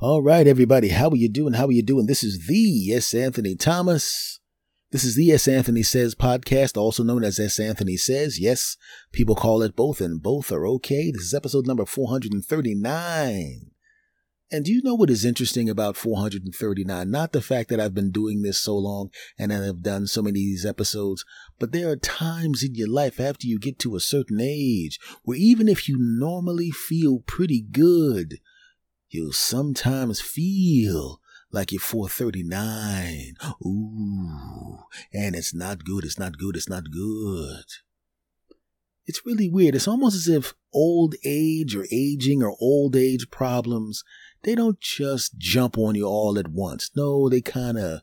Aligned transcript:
All 0.00 0.22
right, 0.22 0.46
everybody, 0.46 0.90
how 0.90 1.08
are 1.08 1.16
you 1.16 1.28
doing? 1.28 1.54
How 1.54 1.66
are 1.66 1.72
you 1.72 1.82
doing? 1.82 2.06
This 2.06 2.22
is 2.22 2.46
the 2.46 2.92
S. 2.94 3.12
Anthony 3.14 3.56
Thomas. 3.56 4.38
This 4.92 5.02
is 5.02 5.16
the 5.16 5.32
S. 5.32 5.48
Anthony 5.48 5.82
Says 5.82 6.14
podcast, 6.14 6.76
also 6.76 7.02
known 7.02 7.24
as 7.24 7.40
S. 7.40 7.58
Anthony 7.58 7.96
Says. 7.96 8.38
Yes, 8.38 8.76
people 9.10 9.34
call 9.34 9.60
it 9.60 9.74
both, 9.74 10.00
and 10.00 10.22
both 10.22 10.52
are 10.52 10.68
okay. 10.68 11.10
This 11.10 11.22
is 11.22 11.34
episode 11.34 11.66
number 11.66 11.84
439. 11.84 13.72
And 14.52 14.64
do 14.64 14.72
you 14.72 14.82
know 14.84 14.94
what 14.94 15.10
is 15.10 15.24
interesting 15.24 15.68
about 15.68 15.96
439? 15.96 17.10
Not 17.10 17.32
the 17.32 17.42
fact 17.42 17.68
that 17.70 17.80
I've 17.80 17.92
been 17.92 18.12
doing 18.12 18.42
this 18.42 18.62
so 18.62 18.76
long 18.76 19.10
and 19.36 19.52
I 19.52 19.64
have 19.64 19.82
done 19.82 20.06
so 20.06 20.22
many 20.22 20.38
of 20.38 20.44
these 20.44 20.64
episodes, 20.64 21.24
but 21.58 21.72
there 21.72 21.90
are 21.90 21.96
times 21.96 22.62
in 22.62 22.76
your 22.76 22.88
life 22.88 23.18
after 23.18 23.48
you 23.48 23.58
get 23.58 23.80
to 23.80 23.96
a 23.96 24.00
certain 24.00 24.40
age 24.40 25.00
where 25.24 25.36
even 25.36 25.68
if 25.68 25.88
you 25.88 25.96
normally 25.98 26.70
feel 26.70 27.18
pretty 27.26 27.60
good, 27.60 28.38
you'll 29.10 29.32
sometimes 29.32 30.20
feel 30.20 31.20
like 31.50 31.72
you're 31.72 31.80
439. 31.80 33.34
Ooh, 33.64 34.78
and 35.12 35.34
it's 35.34 35.54
not 35.54 35.84
good, 35.84 36.04
it's 36.04 36.18
not 36.18 36.38
good, 36.38 36.56
it's 36.56 36.68
not 36.68 36.90
good. 36.90 37.64
It's 39.06 39.24
really 39.24 39.48
weird. 39.48 39.74
It's 39.74 39.88
almost 39.88 40.16
as 40.16 40.28
if 40.28 40.54
old 40.72 41.14
age 41.24 41.74
or 41.74 41.86
aging 41.90 42.42
or 42.42 42.54
old 42.60 42.94
age 42.94 43.30
problems, 43.30 44.04
they 44.42 44.54
don't 44.54 44.78
just 44.80 45.38
jump 45.38 45.78
on 45.78 45.94
you 45.94 46.04
all 46.04 46.38
at 46.38 46.48
once. 46.48 46.90
No, 46.94 47.28
they 47.28 47.40
kind 47.40 47.78
of 47.78 48.02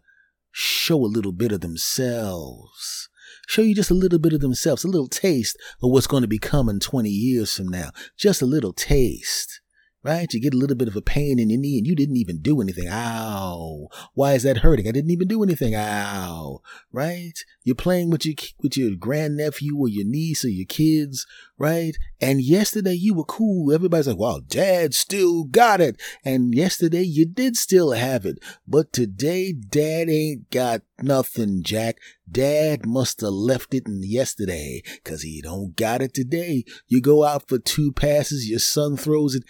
show 0.51 0.97
a 0.97 1.05
little 1.05 1.31
bit 1.31 1.51
of 1.51 1.61
themselves. 1.61 3.07
Show 3.47 3.61
you 3.61 3.75
just 3.75 3.91
a 3.91 3.95
little 3.95 4.17
bit 4.17 4.33
of 4.33 4.41
themselves, 4.41 4.83
a 4.83 4.87
little 4.87 5.07
taste 5.07 5.57
of 5.83 5.91
what's 5.91 6.07
going 6.07 6.21
to 6.21 6.27
be 6.27 6.39
coming 6.39 6.79
20 6.79 7.09
years 7.09 7.55
from 7.55 7.67
now. 7.67 7.91
Just 8.17 8.41
a 8.41 8.47
little 8.47 8.73
taste 8.73 9.61
right? 10.05 10.31
You 10.31 10.39
get 10.39 10.53
a 10.53 10.57
little 10.57 10.75
bit 10.75 10.87
of 10.87 10.95
a 10.95 11.01
pain 11.01 11.39
in 11.39 11.49
your 11.49 11.59
knee 11.59 11.79
and 11.79 11.87
you 11.87 11.95
didn't 11.95 12.17
even 12.17 12.37
do 12.37 12.61
anything. 12.61 12.87
Ow. 12.87 13.87
Why 14.13 14.33
is 14.33 14.43
that 14.43 14.57
hurting? 14.57 14.87
I 14.87 14.91
didn't 14.91 15.09
even 15.09 15.27
do 15.27 15.41
anything. 15.41 15.73
Ow. 15.73 16.61
Right? 16.91 17.33
You're 17.63 17.75
playing 17.75 18.11
with 18.11 18.23
your, 18.23 18.35
with 18.61 18.77
your 18.77 18.91
grandnephew 18.95 19.75
or 19.75 19.89
your 19.89 20.05
niece 20.05 20.45
or 20.45 20.49
your 20.49 20.67
kids, 20.67 21.25
right? 21.57 21.97
And 22.21 22.39
yesterday 22.39 22.93
you 22.93 23.15
were 23.15 23.23
cool. 23.23 23.73
Everybody's 23.73 24.07
like, 24.07 24.19
wow, 24.19 24.41
dad 24.45 24.93
still 24.93 25.43
got 25.45 25.81
it. 25.81 25.99
And 26.23 26.53
yesterday 26.53 27.01
you 27.01 27.25
did 27.25 27.57
still 27.57 27.93
have 27.93 28.27
it. 28.27 28.37
But 28.67 28.93
today 28.93 29.53
dad 29.53 30.07
ain't 30.07 30.51
got 30.51 30.81
nothing, 31.01 31.63
Jack. 31.63 31.97
Dad 32.31 32.85
must 32.85 33.21
have 33.21 33.31
left 33.31 33.73
it 33.73 33.87
in 33.87 34.01
yesterday 34.03 34.83
because 35.03 35.23
he 35.23 35.41
don't 35.41 35.75
got 35.75 36.03
it 36.03 36.13
today. 36.13 36.63
You 36.85 37.01
go 37.01 37.23
out 37.23 37.47
for 37.47 37.57
two 37.57 37.91
passes. 37.91 38.47
Your 38.47 38.59
son 38.59 38.97
throws 38.97 39.33
it 39.33 39.43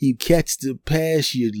you 0.00 0.16
catch 0.16 0.56
the 0.56 0.74
pass, 0.74 1.34
you, 1.34 1.52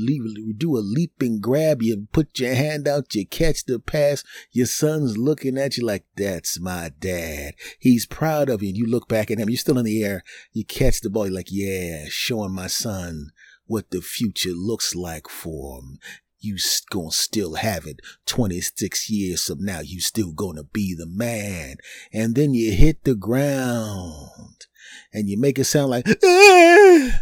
do 0.56 0.76
a 0.76 0.80
leaping 0.80 1.40
grab, 1.40 1.82
you 1.82 2.08
put 2.10 2.38
your 2.38 2.54
hand 2.54 2.88
out, 2.88 3.14
you 3.14 3.26
catch 3.26 3.66
the 3.66 3.78
pass. 3.78 4.24
Your 4.50 4.64
son's 4.64 5.18
looking 5.18 5.58
at 5.58 5.76
you 5.76 5.84
like, 5.84 6.06
that's 6.16 6.58
my 6.58 6.90
dad. 6.98 7.52
He's 7.78 8.06
proud 8.06 8.48
of 8.48 8.62
you. 8.62 8.70
And 8.70 8.78
you 8.78 8.86
look 8.86 9.08
back 9.08 9.30
at 9.30 9.38
him, 9.38 9.50
you're 9.50 9.58
still 9.58 9.76
in 9.76 9.84
the 9.84 10.02
air. 10.02 10.24
You 10.52 10.64
catch 10.64 11.02
the 11.02 11.10
ball, 11.10 11.26
you're 11.26 11.34
like, 11.34 11.48
yeah, 11.50 12.06
showing 12.08 12.54
my 12.54 12.66
son 12.66 13.26
what 13.66 13.90
the 13.90 14.00
future 14.00 14.54
looks 14.54 14.94
like 14.94 15.28
for 15.28 15.78
him. 15.78 15.98
You 16.38 16.56
gonna 16.90 17.10
still 17.10 17.56
have 17.56 17.84
it 17.84 18.00
26 18.24 19.10
years 19.10 19.44
from 19.44 19.62
now. 19.62 19.80
You 19.80 20.00
still 20.00 20.32
gonna 20.32 20.64
be 20.64 20.94
the 20.94 21.06
man. 21.06 21.76
And 22.10 22.34
then 22.34 22.54
you 22.54 22.72
hit 22.72 23.04
the 23.04 23.14
ground 23.14 24.66
and 25.12 25.28
you 25.28 25.38
make 25.38 25.58
it 25.58 25.64
sound 25.64 25.90
like, 25.90 26.06
ah! 26.24 27.20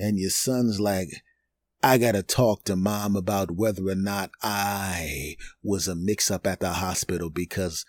And 0.00 0.18
your 0.18 0.30
son's 0.30 0.80
like, 0.80 1.22
I 1.82 1.98
gotta 1.98 2.22
talk 2.22 2.64
to 2.64 2.76
mom 2.76 3.16
about 3.16 3.50
whether 3.50 3.86
or 3.86 3.94
not 3.94 4.30
I 4.42 5.36
was 5.62 5.88
a 5.88 5.94
mix 5.94 6.30
up 6.30 6.46
at 6.46 6.60
the 6.60 6.72
hospital 6.74 7.30
because 7.30 7.84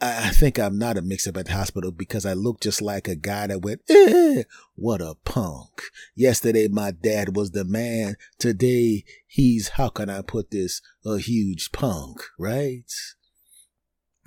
I 0.00 0.30
think 0.30 0.58
I'm 0.58 0.78
not 0.78 0.98
a 0.98 1.02
mix 1.02 1.28
up 1.28 1.36
at 1.36 1.46
the 1.46 1.52
hospital 1.52 1.92
because 1.92 2.26
I 2.26 2.32
look 2.32 2.60
just 2.60 2.82
like 2.82 3.06
a 3.06 3.14
guy 3.14 3.46
that 3.46 3.62
went, 3.62 3.82
eh, 3.88 4.42
what 4.74 5.00
a 5.00 5.14
punk. 5.24 5.82
Yesterday 6.16 6.66
my 6.68 6.90
dad 6.90 7.36
was 7.36 7.52
the 7.52 7.64
man. 7.64 8.16
Today 8.38 9.04
he's, 9.26 9.68
how 9.68 9.90
can 9.90 10.10
I 10.10 10.22
put 10.22 10.50
this, 10.50 10.82
a 11.06 11.18
huge 11.18 11.70
punk, 11.72 12.20
right? 12.38 12.90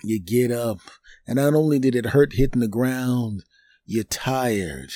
You 0.03 0.21
get 0.21 0.51
up 0.51 0.79
and 1.27 1.35
not 1.35 1.55
only 1.55 1.77
did 1.77 1.95
it 1.95 2.07
hurt 2.07 2.33
hitting 2.33 2.61
the 2.61 2.67
ground, 2.67 3.43
you're 3.85 4.05
tired 4.05 4.91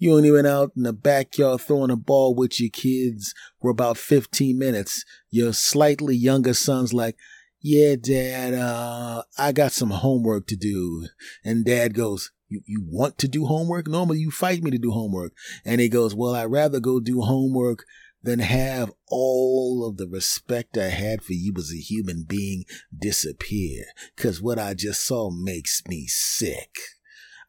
you 0.00 0.16
only 0.16 0.30
went 0.30 0.46
out 0.46 0.72
in 0.74 0.82
the 0.82 0.94
backyard 0.94 1.60
throwing 1.60 1.90
a 1.90 1.96
ball 1.96 2.34
with 2.34 2.58
your 2.58 2.70
kids 2.70 3.34
for 3.60 3.70
about 3.70 3.98
15 3.98 4.58
minutes. 4.58 5.04
Your 5.30 5.52
slightly 5.52 6.16
younger 6.16 6.54
son's 6.54 6.94
like, 6.94 7.16
yeah, 7.60 7.96
dad, 8.00 8.54
uh, 8.54 9.22
I 9.36 9.52
got 9.52 9.72
some 9.72 9.90
homework 9.90 10.46
to 10.46 10.56
do. 10.56 11.06
And 11.44 11.66
dad 11.66 11.92
goes, 11.92 12.32
you, 12.48 12.62
you 12.64 12.82
want 12.82 13.18
to 13.18 13.28
do 13.28 13.44
homework? 13.44 13.88
Normally 13.88 14.20
you 14.20 14.30
fight 14.30 14.62
me 14.62 14.70
to 14.70 14.78
do 14.78 14.90
homework. 14.90 15.34
And 15.66 15.82
he 15.82 15.90
goes, 15.90 16.14
well, 16.14 16.34
I'd 16.34 16.44
rather 16.44 16.80
go 16.80 16.98
do 16.98 17.20
homework 17.20 17.84
than 18.22 18.38
have 18.38 18.90
all 19.06 19.86
of 19.86 19.98
the 19.98 20.08
respect 20.08 20.78
I 20.78 20.88
had 20.88 21.22
for 21.22 21.34
you 21.34 21.52
as 21.58 21.72
a 21.72 21.78
human 21.78 22.24
being 22.26 22.64
disappear. 22.98 23.84
Cause 24.16 24.40
what 24.40 24.58
I 24.58 24.72
just 24.72 25.06
saw 25.06 25.30
makes 25.30 25.82
me 25.86 26.06
sick. 26.06 26.70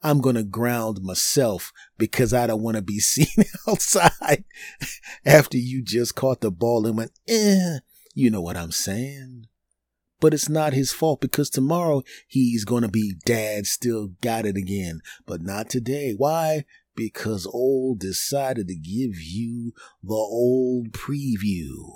I'm 0.03 0.19
going 0.19 0.35
to 0.35 0.43
ground 0.43 1.01
myself 1.01 1.71
because 1.97 2.33
I 2.33 2.47
don't 2.47 2.63
want 2.63 2.75
to 2.75 2.81
be 2.81 2.99
seen 2.99 3.45
outside 3.67 4.43
after 5.25 5.57
you 5.57 5.83
just 5.83 6.15
caught 6.15 6.41
the 6.41 6.51
ball 6.51 6.85
and 6.85 6.97
went, 6.97 7.11
eh, 7.27 7.79
you 8.13 8.29
know 8.29 8.41
what 8.41 8.57
I'm 8.57 8.71
saying? 8.71 9.47
But 10.19 10.33
it's 10.33 10.49
not 10.49 10.73
his 10.73 10.93
fault 10.93 11.19
because 11.19 11.49
tomorrow 11.49 12.03
he's 12.27 12.63
going 12.63 12.83
to 12.83 12.87
be 12.87 13.15
dad 13.25 13.65
still 13.65 14.09
got 14.21 14.45
it 14.45 14.55
again, 14.55 15.01
but 15.25 15.41
not 15.41 15.69
today. 15.69 16.13
Why? 16.15 16.65
Because 16.95 17.47
old 17.47 17.99
decided 17.99 18.67
to 18.67 18.75
give 18.75 19.19
you 19.19 19.73
the 20.03 20.13
old 20.13 20.91
preview. 20.91 21.95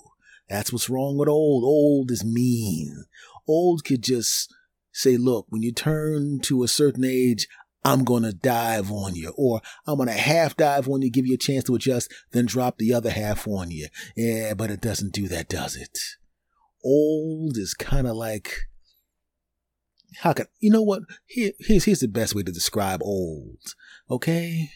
That's 0.49 0.73
what's 0.73 0.89
wrong 0.89 1.17
with 1.17 1.29
old. 1.29 1.63
Old 1.63 2.09
is 2.09 2.25
mean. 2.25 3.05
Old 3.47 3.83
could 3.83 4.01
just 4.01 4.51
say, 4.91 5.17
look, 5.17 5.45
when 5.49 5.61
you 5.61 5.71
turn 5.71 6.39
to 6.43 6.63
a 6.63 6.67
certain 6.67 7.03
age, 7.03 7.47
I'm 7.85 8.03
going 8.03 8.23
to 8.23 8.33
dive 8.33 8.91
on 8.91 9.13
you, 9.13 9.31
or 9.37 9.61
I'm 9.85 9.97
going 9.97 10.09
to 10.09 10.13
half 10.13 10.57
dive 10.57 10.89
on 10.89 11.03
you, 11.03 11.11
give 11.11 11.27
you 11.27 11.35
a 11.35 11.37
chance 11.37 11.65
to 11.65 11.75
adjust, 11.75 12.11
then 12.31 12.47
drop 12.47 12.79
the 12.79 12.91
other 12.91 13.11
half 13.11 13.47
on 13.47 13.69
you. 13.69 13.89
Yeah, 14.17 14.55
but 14.55 14.71
it 14.71 14.81
doesn't 14.81 15.13
do 15.13 15.27
that, 15.27 15.47
does 15.47 15.75
it? 15.75 15.99
Old 16.83 17.57
is 17.57 17.75
kind 17.75 18.07
of 18.07 18.15
like, 18.15 18.53
how 20.21 20.33
can, 20.33 20.47
you 20.59 20.71
know 20.71 20.81
what? 20.81 21.03
Here, 21.27 21.51
here's, 21.59 21.83
here's 21.85 21.99
the 21.99 22.07
best 22.07 22.33
way 22.33 22.41
to 22.41 22.51
describe 22.51 23.03
old. 23.03 23.59
Okay. 24.09 24.71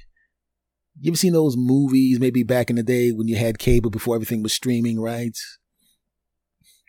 You 1.01 1.11
ever 1.11 1.17
seen 1.17 1.33
those 1.33 1.57
movies, 1.57 2.19
maybe 2.19 2.43
back 2.43 2.69
in 2.69 2.75
the 2.75 2.83
day 2.83 3.09
when 3.09 3.27
you 3.27 3.37
had 3.37 3.57
cable 3.57 3.89
before 3.89 4.13
everything 4.13 4.43
was 4.43 4.53
streaming, 4.53 4.99
right? 4.99 5.37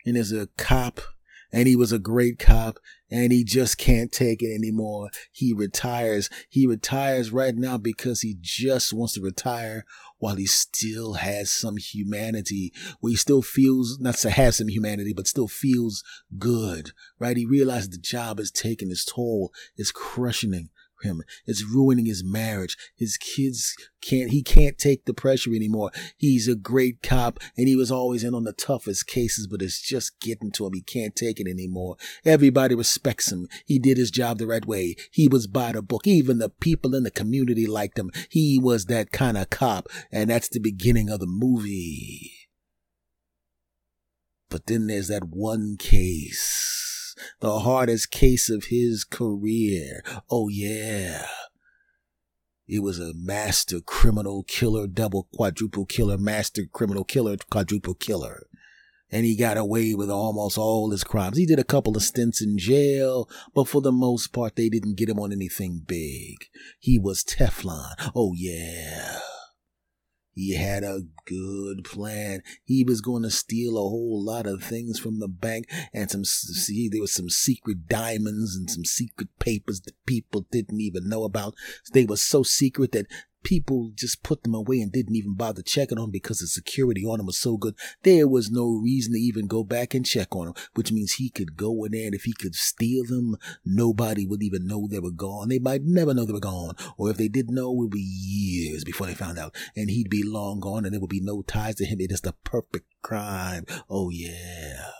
And 0.05 0.15
there's 0.15 0.31
a 0.31 0.49
cop 0.55 1.01
and 1.51 1.67
he 1.67 1.75
was 1.75 1.91
a 1.91 1.99
great 1.99 2.39
cop 2.39 2.79
and 3.09 3.31
he 3.31 3.43
just 3.43 3.77
can't 3.77 4.11
take 4.11 4.41
it 4.41 4.53
anymore. 4.53 5.09
He 5.31 5.53
retires. 5.53 6.29
He 6.49 6.65
retires 6.65 7.31
right 7.31 7.55
now 7.55 7.77
because 7.77 8.21
he 8.21 8.37
just 8.39 8.93
wants 8.93 9.13
to 9.13 9.21
retire 9.21 9.85
while 10.19 10.35
he 10.35 10.45
still 10.45 11.13
has 11.15 11.51
some 11.51 11.77
humanity, 11.77 12.71
where 12.99 13.11
he 13.11 13.15
still 13.15 13.41
feels, 13.41 13.99
not 13.99 14.15
to 14.15 14.29
have 14.29 14.55
some 14.55 14.67
humanity, 14.67 15.13
but 15.13 15.27
still 15.27 15.47
feels 15.47 16.03
good, 16.37 16.91
right? 17.19 17.35
He 17.35 17.45
realizes 17.45 17.89
the 17.89 17.97
job 17.97 18.39
is 18.39 18.51
taking 18.51 18.91
its 18.91 19.03
toll, 19.03 19.51
it's 19.75 19.91
crushing 19.91 20.53
him 20.53 20.69
him. 21.03 21.23
It's 21.45 21.63
ruining 21.63 22.05
his 22.05 22.23
marriage. 22.23 22.77
His 22.95 23.17
kids 23.17 23.75
can't, 24.01 24.31
he 24.31 24.43
can't 24.43 24.77
take 24.77 25.05
the 25.05 25.13
pressure 25.13 25.53
anymore. 25.53 25.91
He's 26.17 26.47
a 26.47 26.55
great 26.55 27.01
cop 27.01 27.39
and 27.57 27.67
he 27.67 27.75
was 27.75 27.91
always 27.91 28.23
in 28.23 28.33
on 28.33 28.43
the 28.43 28.53
toughest 28.53 29.07
cases, 29.07 29.47
but 29.47 29.61
it's 29.61 29.81
just 29.81 30.19
getting 30.19 30.51
to 30.53 30.65
him. 30.65 30.73
He 30.73 30.81
can't 30.81 31.15
take 31.15 31.39
it 31.39 31.47
anymore. 31.47 31.97
Everybody 32.25 32.75
respects 32.75 33.31
him. 33.31 33.47
He 33.65 33.79
did 33.79 33.97
his 33.97 34.11
job 34.11 34.37
the 34.37 34.47
right 34.47 34.65
way. 34.65 34.95
He 35.11 35.27
was 35.27 35.47
by 35.47 35.71
the 35.71 35.81
book. 35.81 36.07
Even 36.07 36.39
the 36.39 36.49
people 36.49 36.95
in 36.95 37.03
the 37.03 37.11
community 37.11 37.67
liked 37.67 37.97
him. 37.97 38.11
He 38.29 38.59
was 38.61 38.85
that 38.85 39.11
kind 39.11 39.37
of 39.37 39.49
cop. 39.49 39.87
And 40.11 40.29
that's 40.29 40.49
the 40.49 40.59
beginning 40.59 41.09
of 41.09 41.19
the 41.19 41.27
movie. 41.27 42.31
But 44.49 44.65
then 44.65 44.87
there's 44.87 45.07
that 45.07 45.23
one 45.29 45.77
case 45.77 46.80
the 47.39 47.59
hardest 47.59 48.11
case 48.11 48.49
of 48.49 48.65
his 48.65 49.03
career. 49.03 50.03
Oh 50.29 50.47
yeah. 50.47 51.27
It 52.67 52.81
was 52.81 52.99
a 52.99 53.13
master 53.13 53.81
criminal 53.81 54.43
killer, 54.43 54.87
double 54.87 55.27
quadruple 55.33 55.85
killer, 55.85 56.17
master 56.17 56.63
criminal 56.71 57.03
killer, 57.03 57.35
quadruple 57.49 57.95
killer. 57.95 58.47
And 59.11 59.25
he 59.25 59.35
got 59.35 59.57
away 59.57 59.93
with 59.93 60.09
almost 60.09 60.57
all 60.57 60.89
his 60.91 61.03
crimes. 61.03 61.37
He 61.37 61.45
did 61.45 61.59
a 61.59 61.65
couple 61.65 61.97
of 61.97 62.03
stints 62.03 62.41
in 62.41 62.57
jail, 62.57 63.27
but 63.53 63.67
for 63.67 63.81
the 63.81 63.91
most 63.91 64.27
part, 64.27 64.55
they 64.55 64.69
didn't 64.69 64.95
get 64.95 65.09
him 65.09 65.19
on 65.19 65.33
anything 65.33 65.81
big. 65.85 66.37
He 66.79 66.97
was 66.97 67.25
Teflon. 67.25 68.11
Oh 68.15 68.31
yeah. 68.33 69.19
He 70.33 70.55
had 70.55 70.83
a 70.83 71.01
good 71.25 71.83
plan. 71.83 72.41
He 72.63 72.83
was 72.83 73.01
going 73.01 73.23
to 73.23 73.29
steal 73.29 73.77
a 73.77 73.81
whole 73.81 74.23
lot 74.23 74.47
of 74.47 74.63
things 74.63 74.99
from 74.99 75.19
the 75.19 75.27
bank 75.27 75.65
and 75.93 76.09
some, 76.09 76.23
see, 76.23 76.87
there 76.89 77.01
was 77.01 77.13
some 77.13 77.29
secret 77.29 77.87
diamonds 77.87 78.55
and 78.55 78.69
some 78.69 78.85
secret 78.85 79.29
papers 79.39 79.81
that 79.81 80.05
people 80.05 80.47
didn't 80.51 80.79
even 80.79 81.09
know 81.09 81.23
about. 81.23 81.55
They 81.93 82.05
were 82.05 82.17
so 82.17 82.43
secret 82.43 82.93
that 82.93 83.07
people 83.43 83.91
just 83.95 84.23
put 84.23 84.43
them 84.43 84.53
away 84.53 84.79
and 84.81 84.91
didn't 84.91 85.15
even 85.15 85.35
bother 85.35 85.61
checking 85.61 85.97
on 85.97 86.05
them 86.05 86.11
because 86.11 86.39
the 86.39 86.47
security 86.47 87.05
on 87.05 87.17
them 87.17 87.25
was 87.25 87.37
so 87.37 87.57
good. 87.57 87.75
There 88.03 88.27
was 88.27 88.51
no 88.51 88.69
reason 88.69 89.13
to 89.13 89.19
even 89.19 89.47
go 89.47 89.63
back 89.63 89.93
and 89.93 90.05
check 90.05 90.35
on 90.35 90.45
them, 90.45 90.55
which 90.75 90.91
means 90.91 91.13
he 91.13 91.29
could 91.29 91.57
go 91.57 91.83
in 91.83 91.91
there 91.91 92.05
and 92.05 92.15
if 92.15 92.23
he 92.23 92.33
could 92.33 92.55
steal 92.55 93.05
them, 93.05 93.35
nobody 93.65 94.25
would 94.25 94.43
even 94.43 94.67
know 94.67 94.87
they 94.87 94.99
were 94.99 95.11
gone. 95.11 95.49
They 95.49 95.59
might 95.59 95.83
never 95.83 96.13
know 96.13 96.25
they 96.25 96.33
were 96.33 96.39
gone. 96.39 96.75
Or 96.97 97.09
if 97.09 97.17
they 97.17 97.27
did 97.27 97.49
know, 97.49 97.71
it 97.71 97.77
would 97.77 97.91
be 97.91 97.99
years 97.99 98.83
before 98.83 99.07
they 99.07 99.13
found 99.13 99.39
out. 99.39 99.55
And 99.75 99.89
he'd 99.89 100.09
be 100.09 100.23
long 100.23 100.59
gone 100.59 100.85
and 100.85 100.93
there 100.93 101.01
would 101.01 101.09
be 101.09 101.21
no 101.21 101.41
ties 101.41 101.75
to 101.75 101.85
him. 101.85 101.99
It 101.99 102.11
is 102.11 102.21
the 102.21 102.33
perfect 102.43 102.85
crime. 103.01 103.65
Oh 103.89 104.09
yeah. 104.09 104.91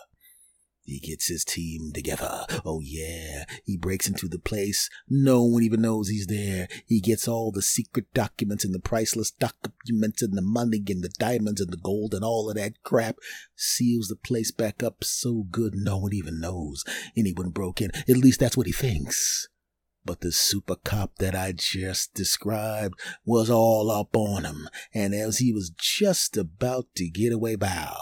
He 0.84 0.98
gets 0.98 1.28
his 1.28 1.44
team 1.44 1.92
together. 1.92 2.44
Oh 2.64 2.80
yeah. 2.80 3.44
He 3.64 3.76
breaks 3.76 4.08
into 4.08 4.28
the 4.28 4.38
place. 4.38 4.90
No 5.08 5.44
one 5.44 5.62
even 5.62 5.82
knows 5.82 6.08
he's 6.08 6.26
there. 6.26 6.68
He 6.86 7.00
gets 7.00 7.28
all 7.28 7.52
the 7.52 7.62
secret 7.62 8.12
documents 8.12 8.64
and 8.64 8.74
the 8.74 8.80
priceless 8.80 9.30
documents 9.30 10.22
and 10.22 10.36
the 10.36 10.42
money 10.42 10.82
and 10.88 11.02
the 11.02 11.12
diamonds 11.18 11.60
and 11.60 11.72
the 11.72 11.76
gold 11.76 12.14
and 12.14 12.24
all 12.24 12.50
of 12.50 12.56
that 12.56 12.82
crap. 12.82 13.16
Seals 13.54 14.08
the 14.08 14.16
place 14.16 14.50
back 14.50 14.82
up 14.82 15.04
so 15.04 15.44
good 15.50 15.74
no 15.76 15.98
one 15.98 16.12
even 16.12 16.40
knows 16.40 16.84
anyone 17.16 17.50
broke 17.50 17.80
in. 17.80 17.92
At 17.94 18.16
least 18.16 18.40
that's 18.40 18.56
what 18.56 18.66
he 18.66 18.72
thinks. 18.72 19.48
But 20.04 20.20
the 20.20 20.32
super 20.32 20.74
cop 20.74 21.18
that 21.18 21.36
I 21.36 21.52
just 21.52 22.12
described 22.12 22.98
was 23.24 23.48
all 23.48 23.88
up 23.88 24.16
on 24.16 24.44
him, 24.44 24.68
and 24.92 25.14
as 25.14 25.38
he 25.38 25.52
was 25.52 25.70
just 25.70 26.36
about 26.36 26.86
to 26.96 27.08
get 27.08 27.32
away, 27.32 27.54
bow, 27.54 28.01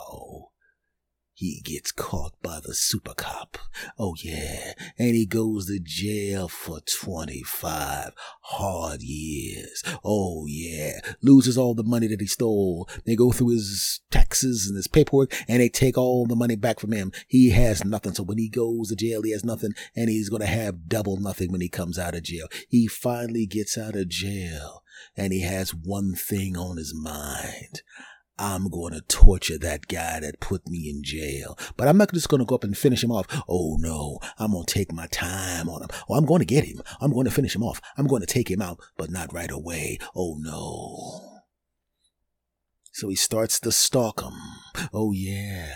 he 1.40 1.62
gets 1.64 1.90
caught 1.90 2.34
by 2.42 2.60
the 2.62 2.74
super 2.74 3.14
cop. 3.14 3.56
Oh 3.98 4.14
yeah. 4.22 4.74
And 4.98 5.14
he 5.14 5.24
goes 5.24 5.68
to 5.68 5.80
jail 5.82 6.48
for 6.48 6.80
25 6.80 8.12
hard 8.42 9.00
years. 9.00 9.82
Oh 10.04 10.44
yeah. 10.46 11.00
Loses 11.22 11.56
all 11.56 11.74
the 11.74 11.82
money 11.82 12.08
that 12.08 12.20
he 12.20 12.26
stole. 12.26 12.86
They 13.06 13.16
go 13.16 13.32
through 13.32 13.52
his 13.52 14.02
taxes 14.10 14.66
and 14.66 14.76
his 14.76 14.86
paperwork 14.86 15.32
and 15.48 15.62
they 15.62 15.70
take 15.70 15.96
all 15.96 16.26
the 16.26 16.36
money 16.36 16.56
back 16.56 16.78
from 16.78 16.92
him. 16.92 17.10
He 17.26 17.48
has 17.52 17.86
nothing. 17.86 18.12
So 18.12 18.22
when 18.22 18.36
he 18.36 18.50
goes 18.50 18.90
to 18.90 18.96
jail, 18.96 19.22
he 19.22 19.32
has 19.32 19.42
nothing 19.42 19.72
and 19.96 20.10
he's 20.10 20.28
going 20.28 20.42
to 20.42 20.46
have 20.46 20.90
double 20.90 21.16
nothing 21.16 21.50
when 21.50 21.62
he 21.62 21.70
comes 21.70 21.98
out 21.98 22.14
of 22.14 22.22
jail. 22.22 22.48
He 22.68 22.86
finally 22.86 23.46
gets 23.46 23.78
out 23.78 23.96
of 23.96 24.10
jail 24.10 24.82
and 25.16 25.32
he 25.32 25.40
has 25.40 25.74
one 25.74 26.14
thing 26.14 26.58
on 26.58 26.76
his 26.76 26.94
mind. 26.94 27.80
I'm 28.40 28.70
going 28.70 28.94
to 28.94 29.02
torture 29.02 29.58
that 29.58 29.86
guy 29.86 30.20
that 30.20 30.40
put 30.40 30.66
me 30.66 30.88
in 30.88 31.02
jail. 31.04 31.58
But 31.76 31.88
I'm 31.88 31.98
not 31.98 32.12
just 32.14 32.30
going 32.30 32.40
to 32.40 32.46
go 32.46 32.54
up 32.54 32.64
and 32.64 32.76
finish 32.76 33.04
him 33.04 33.12
off. 33.12 33.26
Oh 33.46 33.76
no, 33.78 34.18
I'm 34.38 34.52
going 34.52 34.64
to 34.64 34.74
take 34.74 34.90
my 34.92 35.06
time 35.08 35.68
on 35.68 35.82
him. 35.82 35.88
Oh, 36.08 36.14
I'm 36.14 36.24
going 36.24 36.38
to 36.38 36.46
get 36.46 36.64
him. 36.64 36.80
I'm 37.02 37.12
going 37.12 37.26
to 37.26 37.30
finish 37.30 37.54
him 37.54 37.62
off. 37.62 37.82
I'm 37.98 38.06
going 38.06 38.22
to 38.22 38.26
take 38.26 38.50
him 38.50 38.62
out, 38.62 38.80
but 38.96 39.10
not 39.10 39.34
right 39.34 39.50
away. 39.50 39.98
Oh 40.16 40.36
no. 40.40 41.42
So 42.92 43.10
he 43.10 43.14
starts 43.14 43.60
to 43.60 43.70
stalk 43.70 44.22
him. 44.22 44.32
Oh 44.92 45.12
yeah. 45.12 45.74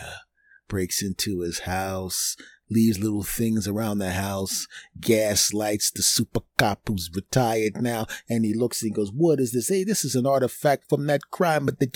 Breaks 0.67 1.03
into 1.03 1.41
his 1.41 1.61
house, 1.61 2.35
leaves 2.71 2.99
little 2.99 3.23
things 3.23 3.69
around 3.69 3.99
the 3.99 4.13
house, 4.13 4.67
gaslights 5.01 5.91
the 5.91 6.03
super 6.03 6.41
cop 6.57 6.81
who's 6.87 7.11
retired 7.15 7.81
now, 7.81 8.07
and 8.29 8.45
he 8.45 8.55
looks 8.55 8.83
and 8.83 8.91
he 8.91 8.95
goes, 8.95 9.11
What 9.13 9.41
is 9.41 9.53
this? 9.53 9.69
Hey, 9.69 9.85
this 9.85 10.05
is 10.05 10.15
an 10.15 10.27
artifact 10.27 10.89
from 10.89 11.07
that 11.07 11.31
crime, 11.31 11.67
but 11.67 11.79
the 11.79 11.87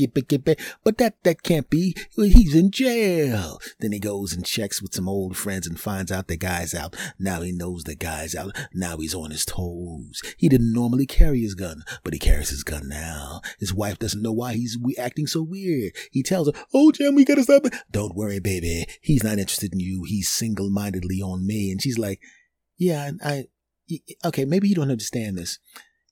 but 0.85 0.99
that 0.99 1.23
that 1.25 1.43
can't 1.43 1.69
be. 1.71 1.95
He's 2.17 2.55
in 2.55 2.71
jail. 2.71 3.61
Then 3.81 3.93
he 3.93 3.99
goes 3.99 4.33
and 4.33 4.45
checks 4.45 4.83
with 4.83 4.95
some 4.95 5.09
old 5.09 5.37
friends 5.37 5.67
and 5.67 5.79
finds 5.79 6.13
out 6.13 6.29
the 6.29 6.37
guy's 6.37 6.75
out. 6.75 6.97
Now 7.19 7.43
he 7.43 7.53
knows 7.53 7.85
the 7.85 7.95
guy's 7.95 8.35
out. 8.35 8.57
Now 8.73 8.97
he's 8.99 9.15
on 9.15 9.31
his 9.31 9.45
toes. 9.45 10.23
He 10.37 10.49
didn't 10.49 10.73
normally 10.73 11.07
carry 11.07 11.41
his 11.41 11.55
gun, 11.55 11.83
but 12.05 12.13
he 12.13 12.19
carries 12.19 12.51
his 12.51 12.65
gun 12.65 12.89
now. 12.89 13.41
His 13.59 13.75
wife 13.75 13.99
doesn't 13.99 14.23
know 14.23 14.33
why 14.33 14.55
he's 14.55 14.79
acting 14.99 15.27
so 15.27 15.43
weird. 15.43 15.93
He 16.11 16.23
tells 16.23 16.49
her, 16.49 16.65
Oh, 16.75 16.93
Jim, 16.93 17.15
we 17.15 17.25
gotta 17.25 17.43
stop. 17.43 17.65
Don't 17.91 18.17
worry, 18.17 18.39
baby. 18.39 18.87
He's 19.01 19.25
not 19.25 19.39
interested 19.39 19.73
in 19.73 19.81
you. 19.81 20.05
He's 20.05 20.29
single 20.29 20.58
mindedly 20.67 21.21
on 21.21 21.47
me. 21.47 21.71
And 21.71 21.81
she's 21.81 21.99
like, 21.99 22.21
yeah, 22.77 23.11
I, 23.25 23.45
okay, 24.25 24.45
maybe 24.45 24.69
you 24.69 24.75
don't 24.75 24.91
understand 24.91 25.39
this. 25.39 25.59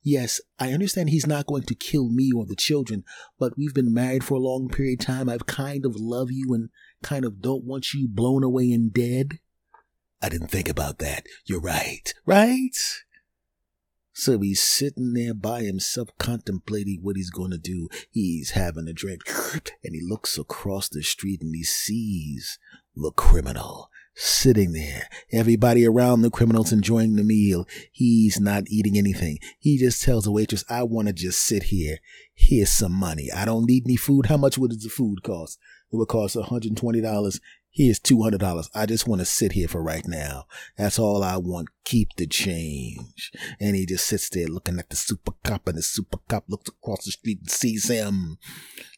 Yes, 0.02 0.40
I 0.60 0.72
understand 0.72 1.10
he's 1.10 1.26
not 1.26 1.46
going 1.46 1.64
to 1.64 1.74
kill 1.74 2.08
me 2.08 2.30
or 2.32 2.46
the 2.46 2.54
children, 2.54 3.02
but 3.40 3.56
we've 3.56 3.74
been 3.74 3.92
married 3.92 4.22
for 4.22 4.34
a 4.34 4.40
long 4.40 4.68
period 4.68 5.00
of 5.00 5.06
time. 5.06 5.28
I've 5.28 5.46
kind 5.46 5.84
of 5.84 5.96
love 5.96 6.30
you 6.30 6.54
and 6.54 6.70
kind 7.02 7.24
of 7.24 7.42
don't 7.42 7.64
want 7.64 7.92
you 7.92 8.06
blown 8.08 8.44
away 8.44 8.70
and 8.70 8.92
dead. 8.92 9.40
I 10.22 10.28
didn't 10.28 10.52
think 10.52 10.68
about 10.68 10.98
that. 11.00 11.26
You're 11.44 11.60
right, 11.60 12.14
right? 12.24 12.76
So 14.12 14.38
he's 14.38 14.62
sitting 14.62 15.12
there 15.12 15.34
by 15.34 15.62
himself 15.62 16.08
contemplating 16.18 17.00
what 17.02 17.16
he's 17.16 17.30
going 17.30 17.50
to 17.50 17.58
do. 17.58 17.88
He's 18.10 18.52
having 18.52 18.88
a 18.88 18.94
drink 18.94 19.22
and 19.84 19.94
he 19.94 20.00
looks 20.02 20.38
across 20.38 20.88
the 20.88 21.02
street 21.02 21.42
and 21.42 21.54
he 21.54 21.64
sees 21.64 22.58
the 22.94 23.10
criminal 23.10 23.90
sitting 24.16 24.72
there. 24.72 25.08
Everybody 25.30 25.86
around 25.86 26.22
the 26.22 26.30
criminal's 26.30 26.72
enjoying 26.72 27.16
the 27.16 27.22
meal. 27.22 27.66
He's 27.92 28.40
not 28.40 28.64
eating 28.68 28.96
anything. 28.96 29.38
He 29.58 29.78
just 29.78 30.02
tells 30.02 30.24
the 30.24 30.32
waitress, 30.32 30.64
I 30.70 30.84
want 30.84 31.08
to 31.08 31.12
just 31.12 31.40
sit 31.40 31.64
here. 31.64 31.98
Here's 32.34 32.70
some 32.70 32.92
money. 32.92 33.30
I 33.30 33.44
don't 33.44 33.66
need 33.66 33.84
any 33.86 33.96
food. 33.96 34.26
How 34.26 34.38
much 34.38 34.56
would 34.56 34.72
the 34.72 34.88
food 34.88 35.22
cost? 35.22 35.58
It 35.92 35.96
would 35.96 36.08
cost 36.08 36.34
$120. 36.34 37.40
Here's 37.76 38.00
$200. 38.00 38.70
I 38.74 38.86
just 38.86 39.06
want 39.06 39.20
to 39.20 39.26
sit 39.26 39.52
here 39.52 39.68
for 39.68 39.82
right 39.82 40.08
now. 40.08 40.46
That's 40.78 40.98
all 40.98 41.22
I 41.22 41.36
want. 41.36 41.68
Keep 41.84 42.16
the 42.16 42.26
change. 42.26 43.30
And 43.60 43.76
he 43.76 43.84
just 43.84 44.06
sits 44.06 44.30
there 44.30 44.46
looking 44.46 44.78
at 44.78 44.88
the 44.88 44.96
super 44.96 45.32
cop 45.44 45.68
and 45.68 45.76
the 45.76 45.82
super 45.82 46.16
cop 46.26 46.44
looks 46.48 46.70
across 46.70 47.04
the 47.04 47.10
street 47.10 47.40
and 47.40 47.50
sees 47.50 47.90
him. 47.90 48.38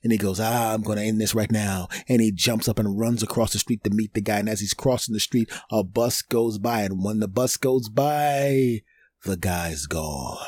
And 0.05 0.13
he 0.13 0.17
goes, 0.17 0.39
ah, 0.39 0.75
I'm 0.75 0.83
going 0.83 0.99
to 0.99 1.03
end 1.03 1.21
this 1.21 1.35
right 1.35 1.51
now. 1.51 1.89
And 2.09 2.21
he 2.21 2.31
jumps 2.31 2.69
up 2.69 2.79
and 2.79 2.97
runs 2.97 3.21
across 3.21 3.53
the 3.53 3.59
street 3.59 3.83
to 3.83 3.91
meet 3.91 4.15
the 4.15 4.21
guy. 4.21 4.39
And 4.39 4.49
as 4.49 4.61
he's 4.61 4.75
crossing 4.75 5.13
the 5.13 5.19
street, 5.19 5.51
a 5.73 5.83
bus 5.83 6.23
goes 6.23 6.59
by. 6.59 6.83
And 6.83 7.03
when 7.03 7.19
the 7.19 7.27
bus 7.27 7.57
goes 7.57 7.89
by, 7.89 8.83
the 9.25 9.37
guy's 9.37 9.87
gone. 9.87 10.39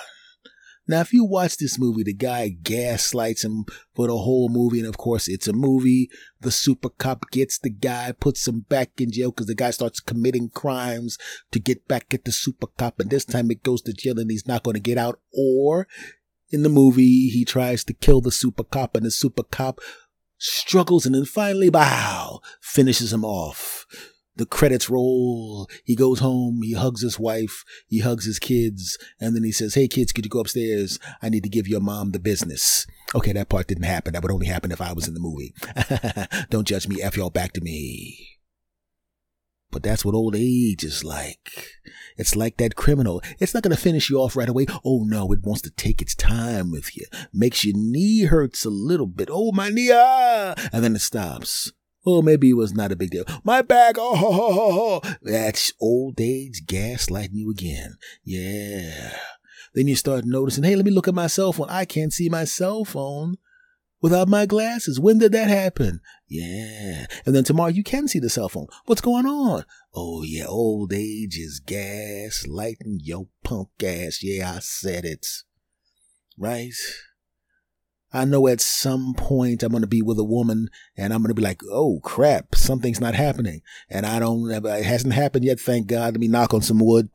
Now, 0.89 1.01
if 1.01 1.13
you 1.13 1.25
watch 1.25 1.57
this 1.57 1.79
movie, 1.79 2.03
the 2.03 2.13
guy 2.13 2.49
gaslights 2.49 3.45
him 3.45 3.65
for 3.95 4.09
the 4.09 4.17
whole 4.17 4.49
movie. 4.49 4.81
And 4.81 4.89
of 4.89 4.97
course, 4.97 5.29
it's 5.29 5.47
a 5.47 5.53
movie. 5.53 6.11
The 6.41 6.51
super 6.51 6.89
cop 6.89 7.31
gets 7.31 7.59
the 7.59 7.71
guy, 7.71 8.13
puts 8.13 8.49
him 8.49 8.61
back 8.69 9.01
in 9.01 9.13
jail 9.13 9.31
because 9.31 9.47
the 9.47 9.55
guy 9.55 9.71
starts 9.71 10.01
committing 10.01 10.49
crimes 10.49 11.17
to 11.53 11.61
get 11.61 11.87
back 11.87 12.13
at 12.13 12.25
the 12.25 12.33
super 12.33 12.67
cop. 12.67 12.99
And 12.99 13.11
this 13.11 13.25
time 13.25 13.51
it 13.51 13.63
goes 13.63 13.83
to 13.83 13.93
jail 13.93 14.19
and 14.19 14.31
he's 14.31 14.49
not 14.49 14.65
going 14.65 14.75
to 14.75 14.81
get 14.81 14.99
out. 14.99 15.21
Or 15.33 15.87
in 16.51 16.63
the 16.65 16.69
movie, 16.69 17.29
he 17.29 17.45
tries 17.45 17.85
to 17.85 17.93
kill 17.93 18.21
the 18.21 18.33
super 18.33 18.65
cop 18.65 18.97
and 18.97 19.07
the 19.07 19.11
super 19.11 19.45
cop 19.45 19.81
struggles 20.39 21.07
and 21.07 21.15
then 21.15 21.27
finally, 21.27 21.71
bow, 21.71 22.41
finishes 22.61 23.13
him 23.13 23.25
off. 23.25 23.87
The 24.37 24.47
credits 24.47 24.89
roll. 24.89 25.69
He 25.85 25.95
goes 25.95 26.21
home. 26.21 26.61
He 26.63 26.73
hugs 26.73 27.03
his 27.03 27.19
wife. 27.19 27.65
He 27.89 27.99
hugs 27.99 28.25
his 28.25 28.39
kids. 28.39 28.97
And 29.21 29.35
then 29.35 29.45
he 29.45 29.53
says, 29.53 29.75
Hey 29.75 29.89
kids, 29.89 30.13
could 30.13 30.25
you 30.25 30.31
go 30.31 30.41
upstairs? 30.41 30.99
I 31.21 31.29
need 31.29 31.43
to 31.43 31.49
give 31.49 31.69
your 31.69 31.81
mom 31.81 32.13
the 32.13 32.21
business. 32.21 32.87
Okay, 33.15 33.33
that 33.33 33.49
part 33.49 33.67
didn't 33.67 33.85
happen. 33.85 34.13
That 34.13 34.23
would 34.23 34.33
only 34.33 34.47
happen 34.47 34.73
if 34.73 34.81
I 34.81 34.93
was 34.93 35.09
in 35.09 35.15
the 35.15 35.21
movie. 35.21 35.55
Don't 36.51 36.67
judge 36.67 36.89
me. 36.89 37.03
F 37.03 37.17
y'all 37.17 37.31
back 37.31 37.53
to 37.55 37.61
me. 37.61 38.39
But 39.71 39.83
that's 39.83 40.05
what 40.05 40.15
old 40.15 40.35
age 40.37 40.83
is 40.83 41.05
like. 41.05 41.67
It's 42.17 42.35
like 42.35 42.57
that 42.57 42.75
criminal. 42.75 43.23
It's 43.39 43.55
not 43.55 43.63
going 43.63 43.75
to 43.75 43.81
finish 43.81 44.11
you 44.11 44.19
off 44.19 44.37
right 44.37 44.49
away. 44.49 44.67
Oh 44.85 45.05
no, 45.05 45.33
it 45.33 45.45
wants 45.45 45.63
to 45.63 45.71
take 45.71 46.03
its 46.03 46.15
time 46.15 46.73
with 46.73 46.97
you. 46.97 47.07
Makes 47.33 47.65
your 47.65 47.77
knee 47.77 48.25
hurts 48.25 48.65
a 48.65 48.71
little 48.71 49.07
bit. 49.07 49.29
Oh, 49.31 49.53
my 49.53 49.69
knee, 49.69 49.91
ah! 49.93 50.55
And 50.73 50.83
then 50.83 50.97
it 50.97 51.01
stops. 51.01 51.73
Well, 52.05 52.23
maybe 52.23 52.51
it 52.51 52.55
was 52.55 52.73
not 52.73 52.93
a 52.93 52.97
big 52.97 53.11
deal. 53.11 53.25
My 53.45 53.63
back, 53.63 53.97
oh, 53.99 54.17
ho, 54.17 54.33
ho, 54.33 54.53
ho, 54.53 54.73
ho. 54.73 55.15
That's 55.23 55.73
old 55.81 56.21
age 56.21 56.63
gaslighting 56.65 57.35
you 57.35 57.51
again. 57.51 57.97
Yeah. 58.25 59.17
Then 59.75 59.87
you 59.87 59.95
start 59.97 60.25
noticing, 60.25 60.65
hey, 60.65 60.77
let 60.77 60.85
me 60.85 60.91
look 60.91 61.09
at 61.09 61.15
my 61.15 61.27
cell 61.27 61.53
phone. 61.53 61.69
I 61.69 61.85
can't 61.85 62.13
see 62.13 62.29
my 62.29 62.45
cell 62.45 62.85
phone 62.85 63.37
without 64.01 64.29
my 64.29 64.47
glasses. 64.47 64.99
When 64.99 65.19
did 65.19 65.33
that 65.33 65.49
happen? 65.49 66.01
Yeah. 66.27 67.07
And 67.27 67.35
then 67.35 67.45
tomorrow 67.45 67.71
you 67.71 67.85
can 67.85 68.09
see 68.09 68.19
the 68.19 68.31
cell 68.31 68.49
phone. 68.49 68.67
What's 68.87 69.03
going 69.03 69.27
on? 69.27 69.65
Oh, 69.95 70.23
yeah, 70.23 70.47
old 70.47 70.93
age 70.93 71.37
is 71.37 71.61
gaslighting 71.65 73.01
your 73.03 73.29
punk 73.45 73.69
ass. 73.85 74.21
Yeah, 74.23 74.55
I 74.57 74.59
said 74.61 75.05
it. 75.05 75.27
Right? 76.39 76.73
I 78.13 78.25
know 78.25 78.49
at 78.49 78.61
some 78.61 79.15
point 79.15 79.63
I'm 79.63 79.71
going 79.71 79.83
to 79.83 79.87
be 79.87 80.03
with 80.03 80.19
a 80.19 80.25
woman 80.25 80.69
and 80.97 81.13
I'm 81.13 81.21
going 81.21 81.29
to 81.29 81.35
be 81.35 81.43
like, 81.43 81.61
oh 81.71 82.01
crap, 82.03 82.55
something's 82.55 83.01
not 83.01 83.15
happening. 83.15 83.63
And 83.89 84.05
I 84.05 84.19
don't, 84.19 84.51
it 84.51 84.85
hasn't 84.85 85.15
happened 85.15 85.45
yet. 85.45 85.61
Thank 85.61 85.87
God. 85.87 86.15
Let 86.15 86.21
me 86.21 86.29
knock 86.29 86.53
on 86.53 86.63
some 86.63 86.81
wood. 86.81 87.09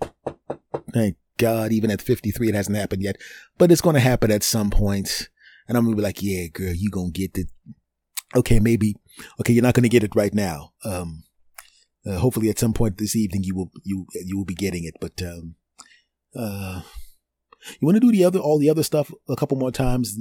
Thank 0.94 1.18
God. 1.38 1.74
Even 1.74 1.92
at 1.92 2.02
53, 2.02 2.50
it 2.50 2.56
hasn't 2.56 2.78
happened 2.78 3.04
yet, 3.04 3.18
but 3.58 3.72
it's 3.72 3.82
going 3.82 3.96
to 3.96 4.00
happen 4.00 4.32
at 4.32 4.44
some 4.44 4.70
point. 4.70 5.30
And 5.68 5.78
I'm 5.78 5.84
gonna 5.86 5.96
be 5.96 6.02
like, 6.04 6.22
yeah, 6.22 6.48
girl, 6.48 6.74
you 6.74 6.92
gonna 6.92 7.12
get 7.12 7.34
the, 7.34 7.46
okay, 8.36 8.60
maybe, 8.60 8.96
okay, 9.40 9.52
you're 9.52 9.64
not 9.64 9.74
gonna 9.74 9.90
get 9.90 10.04
it 10.04 10.16
right 10.16 10.34
now. 10.34 10.74
Um, 10.84 11.24
uh, 12.06 12.20
hopefully 12.20 12.50
at 12.50 12.60
some 12.60 12.74
point 12.74 13.00
this 13.00 13.16
evening 13.16 13.44
you 13.44 13.56
will, 13.56 13.72
you, 13.84 14.06
you 14.24 14.38
will 14.38 14.46
be 14.46 14.54
getting 14.54 14.84
it, 14.84 14.94
but, 15.02 15.20
um, 15.24 15.56
uh, 16.36 16.82
you 17.80 17.86
want 17.86 17.96
to 17.96 18.00
do 18.00 18.12
the 18.12 18.24
other, 18.24 18.40
all 18.40 18.60
the 18.60 18.70
other 18.70 18.84
stuff 18.84 19.12
a 19.28 19.36
couple 19.36 19.58
more 19.58 19.72
times. 19.72 20.18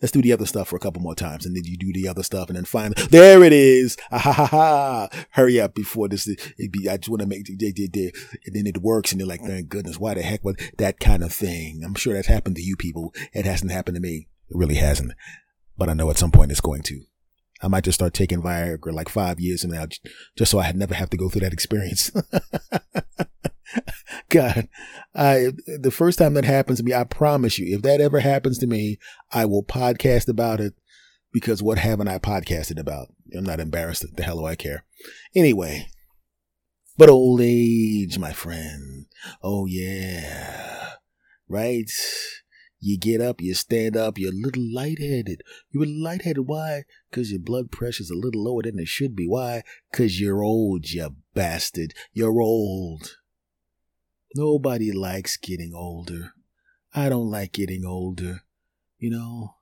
let's 0.00 0.12
do 0.12 0.22
the 0.22 0.32
other 0.32 0.46
stuff 0.46 0.68
for 0.68 0.76
a 0.76 0.80
couple 0.80 1.02
more 1.02 1.14
times, 1.14 1.46
and 1.46 1.56
then 1.56 1.64
you 1.64 1.76
do 1.76 1.92
the 1.92 2.08
other 2.08 2.22
stuff, 2.22 2.48
and 2.48 2.56
then 2.56 2.64
finally, 2.64 3.02
there 3.10 3.42
it 3.42 3.52
is. 3.52 3.96
Ah, 4.10 4.18
ha 4.18 4.32
ha 4.32 4.46
ha! 4.46 5.08
Hurry 5.30 5.60
up 5.60 5.74
before 5.74 6.08
this. 6.08 6.26
It 6.26 6.72
be. 6.72 6.88
I 6.88 6.96
just 6.96 7.08
want 7.08 7.22
to 7.22 7.26
make. 7.26 7.46
They, 7.46 7.72
they, 7.72 7.88
they, 7.92 8.12
and 8.46 8.54
then 8.54 8.66
it 8.66 8.78
works, 8.78 9.12
and 9.12 9.20
you're 9.20 9.28
like, 9.28 9.40
thank 9.40 9.68
goodness. 9.68 9.98
Why 9.98 10.14
the 10.14 10.22
heck 10.22 10.44
was 10.44 10.56
that 10.78 11.00
kind 11.00 11.22
of 11.22 11.32
thing? 11.32 11.82
I'm 11.84 11.94
sure 11.94 12.14
that's 12.14 12.28
happened 12.28 12.56
to 12.56 12.62
you 12.62 12.76
people. 12.76 13.12
It 13.32 13.44
hasn't 13.44 13.72
happened 13.72 13.96
to 13.96 14.00
me. 14.00 14.28
It 14.50 14.56
really 14.56 14.76
hasn't. 14.76 15.12
But 15.76 15.88
I 15.88 15.94
know 15.94 16.10
at 16.10 16.18
some 16.18 16.30
point 16.30 16.52
it's 16.52 16.60
going 16.60 16.82
to. 16.82 17.00
I 17.62 17.68
might 17.68 17.84
just 17.84 17.98
start 17.98 18.12
taking 18.12 18.42
Viagra 18.42 18.92
like 18.92 19.08
five 19.08 19.40
years 19.40 19.62
from 19.62 19.70
now, 19.70 19.86
just 20.36 20.50
so 20.50 20.58
I 20.58 20.72
never 20.72 20.94
have 20.94 21.10
to 21.10 21.16
go 21.16 21.28
through 21.28 21.42
that 21.42 21.52
experience. 21.52 22.10
God, 24.28 24.68
I, 25.14 25.52
the 25.66 25.90
first 25.90 26.18
time 26.18 26.34
that 26.34 26.44
happens 26.44 26.78
to 26.78 26.84
me, 26.84 26.94
I 26.94 27.04
promise 27.04 27.58
you, 27.58 27.74
if 27.74 27.82
that 27.82 28.00
ever 28.00 28.20
happens 28.20 28.58
to 28.58 28.66
me, 28.66 28.98
I 29.32 29.44
will 29.44 29.62
podcast 29.62 30.28
about 30.28 30.60
it 30.60 30.74
because 31.32 31.62
what 31.62 31.78
haven't 31.78 32.08
I 32.08 32.18
podcasted 32.18 32.78
about? 32.78 33.08
I'm 33.36 33.44
not 33.44 33.60
embarrassed. 33.60 34.04
The 34.16 34.22
hell 34.22 34.38
do 34.38 34.46
I 34.46 34.54
care? 34.54 34.84
Anyway, 35.34 35.88
but 36.96 37.08
old 37.08 37.40
age, 37.42 38.18
my 38.18 38.32
friend. 38.32 39.06
Oh 39.42 39.66
yeah. 39.66 40.92
Right? 41.48 41.90
You 42.80 42.98
get 42.98 43.20
up, 43.20 43.40
you 43.40 43.54
stand 43.54 43.96
up, 43.96 44.18
you're 44.18 44.30
a 44.30 44.34
little 44.34 44.62
lightheaded. 44.72 45.40
You're 45.70 45.86
lightheaded. 45.86 46.46
Why? 46.46 46.84
Because 47.10 47.30
your 47.30 47.40
blood 47.40 47.70
pressure's 47.70 48.10
a 48.10 48.14
little 48.14 48.44
lower 48.44 48.62
than 48.62 48.78
it 48.78 48.88
should 48.88 49.16
be. 49.16 49.26
Why? 49.26 49.62
Because 49.90 50.20
you're 50.20 50.44
old, 50.44 50.90
you 50.90 51.16
bastard. 51.34 51.94
You're 52.12 52.40
old. 52.40 53.16
Nobody 54.34 54.90
likes 54.90 55.36
getting 55.36 55.72
older. 55.74 56.32
I 56.92 57.08
don't 57.08 57.30
like 57.30 57.52
getting 57.52 57.84
older. 57.84 58.40
You 58.98 59.10
know, 59.10 59.54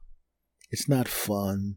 it's 0.71 0.89
not 0.89 1.09
fun. 1.09 1.77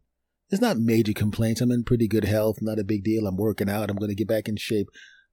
It's 0.50 0.62
not 0.62 0.78
major 0.78 1.12
complaints. 1.12 1.60
I'm 1.60 1.72
in 1.72 1.84
pretty 1.84 2.08
good 2.08 2.24
health, 2.24 2.60
not 2.62 2.80
a 2.80 2.86
big 2.86 3.04
deal. 3.04 3.28
I'm 3.28 3.36
working 3.36 3.70
out. 3.70 3.90
I'm 3.90 3.98
going 3.98 4.12
to 4.12 4.16
get 4.16 4.30
back 4.30 4.48
in 4.48 4.56
shape. 4.56 4.88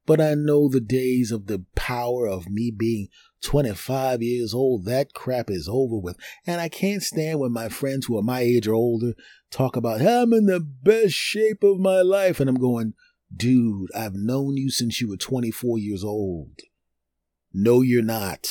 But 0.07 0.21
I 0.21 0.35
know 0.35 0.69
the 0.69 0.81
days 0.81 1.31
of 1.31 1.47
the 1.47 1.65
power 1.77 2.27
of 2.27 2.49
me 2.49 2.73
being 2.77 3.07
25 3.43 4.23
years 4.23 4.53
old, 4.53 4.85
that 4.87 5.15
crap 5.15 5.49
is 5.49 5.69
over 5.69 5.99
with. 5.99 6.17
And 6.45 6.61
I 6.61 6.69
can't 6.69 7.03
stand 7.03 7.39
when 7.39 7.53
my 7.53 7.69
friends 7.69 8.07
who 8.07 8.19
are 8.19 8.23
my 8.23 8.41
age 8.41 8.67
or 8.67 8.75
older 8.75 9.13
talk 9.53 9.77
about, 9.77 10.01
I'm 10.01 10.33
in 10.33 10.47
the 10.47 10.59
best 10.59 11.15
shape 11.15 11.63
of 11.63 11.79
my 11.79 12.01
life. 12.01 12.41
And 12.41 12.51
I'm 12.51 12.59
going, 12.59 12.95
dude, 13.35 13.91
I've 13.95 14.15
known 14.15 14.57
you 14.57 14.71
since 14.71 15.01
you 15.01 15.09
were 15.09 15.17
24 15.17 15.79
years 15.79 16.03
old. 16.03 16.59
No, 17.55 17.83
you're 17.83 18.03
not. 18.03 18.49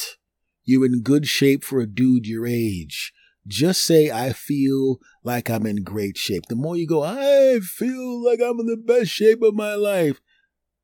You're 0.63 0.85
in 0.85 1.01
good 1.01 1.25
shape 1.25 1.63
for 1.63 1.79
a 1.79 1.87
dude 1.87 2.27
your 2.27 2.45
age. 2.45 3.13
Just 3.47 3.83
say, 3.83 4.11
I 4.11 4.33
feel 4.33 4.99
like 5.23 5.49
I'm 5.49 5.65
in 5.65 5.83
great 5.83 6.17
shape. 6.17 6.45
The 6.47 6.55
more 6.55 6.77
you 6.77 6.85
go, 6.85 7.03
I 7.03 7.59
feel 7.59 8.23
like 8.23 8.39
I'm 8.39 8.59
in 8.59 8.67
the 8.67 8.77
best 8.77 9.09
shape 9.09 9.41
of 9.41 9.55
my 9.55 9.73
life. 9.73 10.21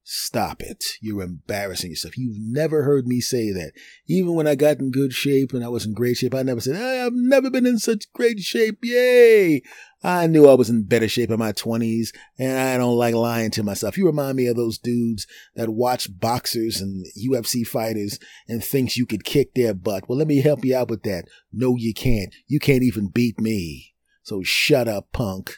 Stop 0.09 0.63
it. 0.63 0.85
You're 1.01 1.21
embarrassing 1.21 1.89
yourself. 1.89 2.17
You've 2.17 2.37
never 2.39 2.83
heard 2.83 3.07
me 3.07 3.19
say 3.19 3.51
that. 3.51 3.73
Even 4.07 4.35
when 4.35 4.47
I 4.47 4.55
got 4.55 4.79
in 4.79 4.89
good 4.89 5.11
shape 5.11 5.51
and 5.51 5.65
I 5.65 5.67
was 5.67 5.85
in 5.85 5.93
great 5.93 6.15
shape, 6.15 6.33
I 6.33 6.43
never 6.43 6.61
said, 6.61 6.77
I've 6.77 7.11
never 7.13 7.49
been 7.49 7.65
in 7.65 7.77
such 7.77 8.09
great 8.13 8.39
shape. 8.39 8.77
Yay. 8.83 9.63
I 10.01 10.27
knew 10.27 10.47
I 10.47 10.53
was 10.53 10.69
in 10.69 10.83
better 10.83 11.09
shape 11.09 11.29
in 11.29 11.37
my 11.37 11.51
20s, 11.51 12.15
and 12.39 12.57
I 12.57 12.77
don't 12.77 12.95
like 12.95 13.15
lying 13.15 13.51
to 13.51 13.63
myself. 13.63 13.97
You 13.97 14.05
remind 14.05 14.37
me 14.37 14.47
of 14.47 14.55
those 14.55 14.77
dudes 14.77 15.27
that 15.55 15.67
watch 15.67 16.07
boxers 16.17 16.79
and 16.79 17.05
UFC 17.21 17.67
fighters 17.67 18.17
and 18.47 18.63
thinks 18.63 18.95
you 18.95 19.05
could 19.05 19.25
kick 19.25 19.55
their 19.55 19.73
butt. 19.73 20.07
Well, 20.07 20.17
let 20.17 20.29
me 20.29 20.39
help 20.39 20.63
you 20.63 20.73
out 20.73 20.89
with 20.89 21.03
that. 21.03 21.25
No, 21.51 21.75
you 21.75 21.93
can't. 21.93 22.33
You 22.47 22.61
can't 22.61 22.83
even 22.83 23.09
beat 23.09 23.41
me. 23.41 23.93
So 24.23 24.41
shut 24.41 24.87
up, 24.87 25.11
punk. 25.11 25.57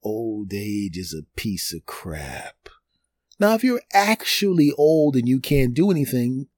Old 0.00 0.52
age 0.54 0.96
is 0.96 1.12
a 1.12 1.26
piece 1.36 1.74
of 1.74 1.84
crap. 1.86 2.54
Now, 3.40 3.54
if 3.54 3.62
you're 3.62 3.82
actually 3.92 4.72
old 4.76 5.14
and 5.16 5.28
you 5.28 5.40
can't 5.40 5.74
do 5.74 5.90
anything, 5.90 6.48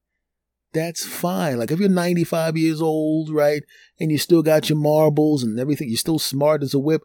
that's 0.72 1.04
fine. 1.04 1.58
Like 1.58 1.70
if 1.70 1.80
you're 1.80 1.88
95 1.88 2.56
years 2.56 2.80
old, 2.80 3.30
right, 3.30 3.62
and 3.98 4.10
you 4.10 4.18
still 4.18 4.42
got 4.42 4.68
your 4.68 4.78
marbles 4.78 5.42
and 5.42 5.58
everything, 5.58 5.88
you're 5.88 5.98
still 5.98 6.18
smart 6.18 6.62
as 6.62 6.74
a 6.74 6.78
whip, 6.78 7.02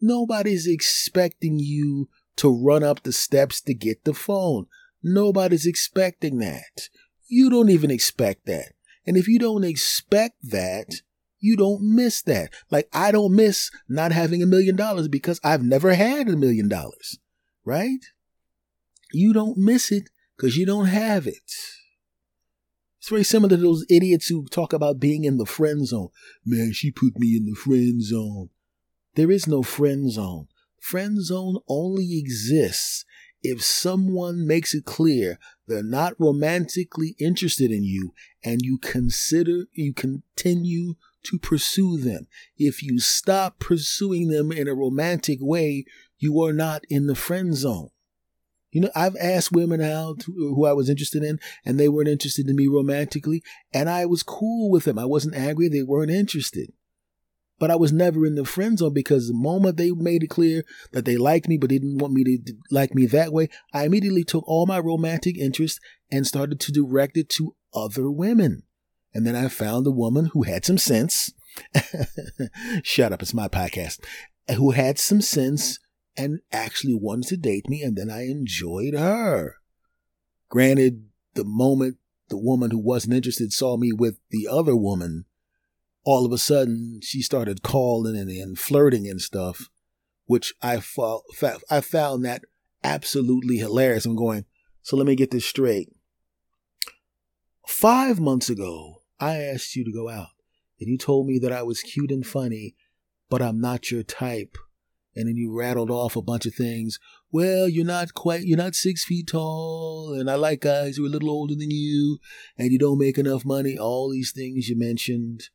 nobody's 0.00 0.66
expecting 0.66 1.58
you 1.58 2.08
to 2.36 2.48
run 2.48 2.84
up 2.84 3.02
the 3.02 3.12
steps 3.12 3.60
to 3.62 3.74
get 3.74 4.04
the 4.04 4.14
phone. 4.14 4.66
Nobody's 5.02 5.66
expecting 5.66 6.38
that. 6.38 6.88
You 7.26 7.50
don't 7.50 7.70
even 7.70 7.90
expect 7.90 8.46
that. 8.46 8.72
And 9.06 9.16
if 9.16 9.28
you 9.28 9.38
don't 9.38 9.64
expect 9.64 10.36
that, 10.42 11.02
you 11.40 11.56
don't 11.56 11.82
miss 11.82 12.22
that. 12.22 12.52
Like 12.70 12.88
I 12.92 13.12
don't 13.12 13.34
miss 13.34 13.70
not 13.88 14.12
having 14.12 14.42
a 14.42 14.46
million 14.46 14.76
dollars 14.76 15.08
because 15.08 15.40
I've 15.44 15.62
never 15.62 15.94
had 15.94 16.28
a 16.28 16.36
million 16.36 16.68
dollars, 16.68 17.18
right? 17.64 18.00
You 19.12 19.32
don't 19.32 19.56
miss 19.56 19.90
it 19.90 20.10
because 20.36 20.56
you 20.56 20.66
don't 20.66 20.86
have 20.86 21.26
it. 21.26 21.50
It's 22.98 23.08
very 23.08 23.24
similar 23.24 23.50
to 23.50 23.56
those 23.56 23.86
idiots 23.88 24.28
who 24.28 24.46
talk 24.46 24.72
about 24.72 25.00
being 25.00 25.24
in 25.24 25.38
the 25.38 25.46
friend 25.46 25.86
zone. 25.86 26.08
Man, 26.44 26.72
she 26.72 26.90
put 26.90 27.18
me 27.18 27.36
in 27.36 27.46
the 27.46 27.54
friend 27.54 28.02
zone. 28.02 28.50
There 29.14 29.30
is 29.30 29.46
no 29.46 29.62
friend 29.62 30.10
zone. 30.10 30.48
Friend 30.80 31.22
zone 31.22 31.58
only 31.68 32.18
exists 32.18 33.04
if 33.42 33.62
someone 33.62 34.46
makes 34.46 34.74
it 34.74 34.84
clear 34.84 35.38
they're 35.66 35.82
not 35.82 36.14
romantically 36.18 37.14
interested 37.18 37.70
in 37.70 37.84
you 37.84 38.12
and 38.42 38.60
you 38.62 38.78
consider, 38.78 39.66
you 39.72 39.92
continue 39.92 40.94
to 41.24 41.38
pursue 41.38 41.98
them. 41.98 42.26
If 42.56 42.82
you 42.82 42.98
stop 43.00 43.58
pursuing 43.58 44.28
them 44.28 44.50
in 44.50 44.66
a 44.66 44.74
romantic 44.74 45.38
way, 45.40 45.84
you 46.18 46.42
are 46.42 46.52
not 46.52 46.82
in 46.88 47.06
the 47.06 47.14
friend 47.14 47.54
zone. 47.54 47.90
You 48.70 48.82
know, 48.82 48.90
I've 48.94 49.16
asked 49.16 49.52
women 49.52 49.80
out 49.80 50.24
who 50.26 50.66
I 50.66 50.72
was 50.72 50.90
interested 50.90 51.22
in, 51.22 51.40
and 51.64 51.78
they 51.78 51.88
weren't 51.88 52.08
interested 52.08 52.48
in 52.48 52.56
me 52.56 52.68
romantically, 52.68 53.42
and 53.72 53.88
I 53.88 54.04
was 54.04 54.22
cool 54.22 54.70
with 54.70 54.84
them. 54.84 54.98
I 54.98 55.06
wasn't 55.06 55.34
angry; 55.34 55.68
they 55.68 55.82
weren't 55.82 56.10
interested. 56.10 56.72
But 57.58 57.70
I 57.70 57.76
was 57.76 57.92
never 57.92 58.24
in 58.24 58.36
the 58.36 58.44
friend 58.44 58.78
zone 58.78 58.94
because 58.94 59.26
the 59.26 59.34
moment 59.34 59.78
they 59.78 59.90
made 59.90 60.22
it 60.22 60.28
clear 60.28 60.64
that 60.92 61.04
they 61.04 61.16
liked 61.16 61.48
me, 61.48 61.56
but 61.56 61.70
they 61.70 61.78
didn't 61.78 61.98
want 61.98 62.12
me 62.12 62.22
to 62.24 62.54
like 62.70 62.94
me 62.94 63.06
that 63.06 63.32
way, 63.32 63.48
I 63.72 63.84
immediately 63.84 64.22
took 64.22 64.46
all 64.46 64.66
my 64.66 64.78
romantic 64.78 65.36
interest 65.36 65.80
and 66.10 66.26
started 66.26 66.60
to 66.60 66.72
direct 66.72 67.16
it 67.16 67.28
to 67.30 67.56
other 67.74 68.10
women. 68.10 68.62
And 69.12 69.26
then 69.26 69.34
I 69.34 69.48
found 69.48 69.86
a 69.86 69.90
woman 69.90 70.26
who 70.26 70.44
had 70.44 70.64
some 70.64 70.78
sense. 70.78 71.32
Shut 72.84 73.12
up, 73.12 73.22
it's 73.22 73.34
my 73.34 73.48
podcast. 73.48 73.98
Who 74.54 74.70
had 74.70 74.98
some 74.98 75.20
sense 75.20 75.80
and 76.18 76.40
actually 76.50 76.94
wanted 76.94 77.28
to 77.28 77.36
date 77.36 77.68
me, 77.68 77.82
and 77.82 77.96
then 77.96 78.10
I 78.10 78.26
enjoyed 78.26 78.94
her. 78.94 79.54
Granted, 80.48 81.04
the 81.34 81.44
moment 81.44 81.98
the 82.28 82.36
woman 82.36 82.72
who 82.72 82.78
wasn't 82.78 83.14
interested 83.14 83.52
saw 83.52 83.76
me 83.76 83.92
with 83.92 84.18
the 84.30 84.48
other 84.50 84.76
woman, 84.76 85.24
all 86.04 86.26
of 86.26 86.32
a 86.32 86.38
sudden 86.38 87.00
she 87.02 87.22
started 87.22 87.62
calling 87.62 88.16
and, 88.16 88.28
and 88.28 88.58
flirting 88.58 89.06
and 89.08 89.20
stuff, 89.20 89.70
which 90.26 90.52
I, 90.60 90.80
fa- 90.80 91.20
I 91.70 91.80
found 91.80 92.24
that 92.24 92.42
absolutely 92.82 93.58
hilarious. 93.58 94.04
I'm 94.04 94.16
going, 94.16 94.44
so 94.82 94.96
let 94.96 95.06
me 95.06 95.14
get 95.14 95.30
this 95.30 95.46
straight. 95.46 95.88
Five 97.66 98.18
months 98.18 98.50
ago, 98.50 99.02
I 99.20 99.36
asked 99.36 99.76
you 99.76 99.84
to 99.84 99.92
go 99.92 100.08
out, 100.08 100.28
and 100.80 100.88
you 100.88 100.98
told 100.98 101.26
me 101.26 101.38
that 101.38 101.52
I 101.52 101.62
was 101.62 101.80
cute 101.80 102.10
and 102.10 102.26
funny, 102.26 102.74
but 103.30 103.40
I'm 103.40 103.60
not 103.60 103.90
your 103.90 104.02
type 104.02 104.56
and 105.18 105.28
then 105.28 105.36
you 105.36 105.52
rattled 105.52 105.90
off 105.90 106.14
a 106.16 106.22
bunch 106.22 106.46
of 106.46 106.54
things. 106.54 106.98
Well, 107.32 107.68
you're 107.68 107.84
not 107.84 108.14
quite, 108.14 108.44
you're 108.44 108.56
not 108.56 108.74
six 108.74 109.04
feet 109.04 109.26
tall, 109.26 110.14
and 110.18 110.30
I 110.30 110.36
like 110.36 110.60
guys 110.60 110.96
who 110.96 111.04
are 111.04 111.08
a 111.08 111.10
little 111.10 111.30
older 111.30 111.54
than 111.54 111.70
you, 111.70 112.18
and 112.56 112.70
you 112.70 112.78
don't 112.78 112.98
make 112.98 113.18
enough 113.18 113.44
money. 113.44 113.76
All 113.76 114.10
these 114.10 114.32
things 114.32 114.68
you 114.68 114.78
mentioned. 114.78 115.50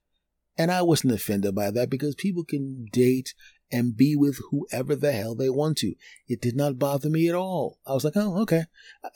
And 0.55 0.70
I 0.70 0.84
wasn't 0.84 1.13
offended 1.13 1.55
by 1.55 1.72
that 1.72 1.89
because 1.89 2.13
people 2.13 2.43
can 2.43 2.86
date 2.91 3.34
and 3.72 3.98
be 3.98 4.15
with 4.15 4.38
whoever 4.51 4.96
the 4.96 5.12
hell 5.12 5.34
they 5.34 5.50
want 5.50 5.77
to. 5.79 5.96
It 6.27 6.41
did 6.41 6.55
not 6.55 6.77
bother 6.77 7.10
me 7.10 7.27
at 7.27 7.34
all. 7.34 7.79
I 7.88 7.93
was 7.93 8.03
like, 8.03 8.13
oh, 8.15 8.39
okay. 8.41 8.65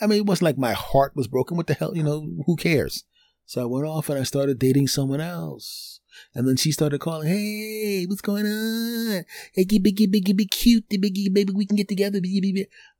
I 0.01 0.07
mean, 0.07 0.19
it 0.19 0.25
wasn't 0.25 0.45
like 0.45 0.57
my 0.57 0.73
heart 0.73 1.15
was 1.15 1.27
broken. 1.27 1.57
What 1.57 1.67
the 1.67 1.75
hell, 1.75 1.95
you 1.95 2.01
know, 2.01 2.27
who 2.47 2.55
cares? 2.55 3.03
So 3.45 3.61
I 3.61 3.65
went 3.65 3.85
off 3.85 4.09
and 4.09 4.17
I 4.17 4.23
started 4.23 4.57
dating 4.57 4.87
someone 4.87 5.21
else. 5.21 6.01
And 6.33 6.47
then 6.47 6.57
she 6.57 6.71
started 6.71 6.99
calling, 6.99 7.27
hey, 7.27 8.05
what's 8.05 8.21
going 8.21 8.45
on? 8.45 9.25
Hey, 9.53 9.65
get 9.65 9.83
big, 9.83 9.97
get 9.97 10.11
big, 10.11 10.25
get 10.25 10.37
big, 10.37 10.51
cute, 10.51 10.87
big, 10.89 11.01
baby, 11.33 11.53
we 11.53 11.65
can 11.65 11.75
get 11.75 11.87
together. 11.87 12.19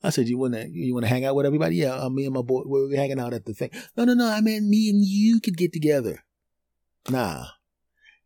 I 0.03 0.09
said, 0.09 0.27
you 0.27 0.37
wanna, 0.37 0.65
you 0.69 0.93
wanna 0.93 1.07
hang 1.07 1.25
out 1.25 1.35
with 1.35 1.45
everybody? 1.45 1.77
Yeah, 1.77 1.95
uh, 1.95 2.09
me 2.09 2.25
and 2.25 2.33
my 2.33 2.41
boy, 2.41 2.63
we're 2.65 2.95
hanging 2.95 3.19
out 3.19 3.33
at 3.33 3.45
the 3.45 3.53
thing. 3.53 3.71
No, 3.95 4.05
no, 4.05 4.13
no, 4.13 4.27
I 4.27 4.41
mean, 4.41 4.69
me 4.69 4.89
and 4.89 5.03
you 5.03 5.39
could 5.39 5.57
get 5.57 5.73
together. 5.73 6.23
Nah. 7.09 7.45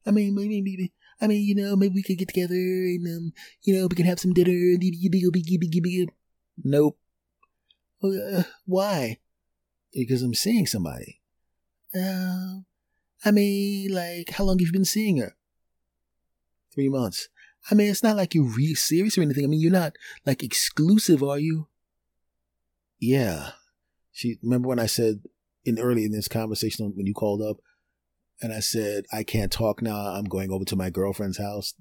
I 0.06 0.12
mean, 0.12 0.34
maybe, 0.36 0.62
maybe, 0.62 0.94
I 1.20 1.28
mean, 1.28 1.46
you 1.46 1.56
know, 1.56 1.76
maybe 1.76 1.96
we 1.96 2.04
could 2.04 2.18
get 2.18 2.30
together 2.30 2.56
and, 2.56 3.08
um, 3.08 3.34
you 3.62 3.76
know, 3.76 3.88
we 3.88 3.96
can 3.96 4.06
have 4.06 4.20
some 4.20 4.34
dinner. 4.34 4.78
Nope. 6.64 6.98
Uh, 8.04 8.44
why? 8.66 9.20
Because 9.94 10.24
I'm 10.24 10.34
seeing 10.34 10.66
somebody. 10.66 11.22
Uh, 11.94 12.62
I 13.24 13.32
mean, 13.32 13.94
like, 13.94 14.32
how 14.32 14.44
long 14.44 14.60
have 14.60 14.68
you 14.68 14.74
been 14.74 14.86
seeing 14.86 15.18
her? 15.18 15.36
Three 16.74 16.90
months. 16.90 17.30
I 17.70 17.76
mean, 17.76 17.90
it's 17.90 18.04
not 18.04 18.18
like 18.18 18.34
you're 18.34 18.44
really 18.44 18.74
serious 18.74 19.18
or 19.18 19.22
anything. 19.22 19.44
I 19.44 19.48
mean, 19.48 19.60
you're 19.60 19.72
not 19.72 19.94
like 20.26 20.42
exclusive, 20.42 21.22
are 21.22 21.38
you? 21.38 21.68
Yeah. 23.00 23.52
She 24.12 24.38
remember 24.42 24.68
when 24.68 24.80
I 24.80 24.88
said 24.88 25.22
in 25.64 25.80
early 25.80 26.06
in 26.06 26.12
this 26.12 26.28
conversation 26.28 26.94
when 26.96 27.06
you 27.06 27.14
called 27.14 27.42
up, 27.42 27.58
and 28.42 28.52
I 28.52 28.60
said 28.60 29.06
I 29.14 29.24
can't 29.24 29.52
talk 29.52 29.82
now. 29.82 29.96
I'm 29.96 30.26
going 30.26 30.52
over 30.52 30.66
to 30.66 30.76
my 30.76 30.90
girlfriend's 30.90 31.38
house. 31.38 31.76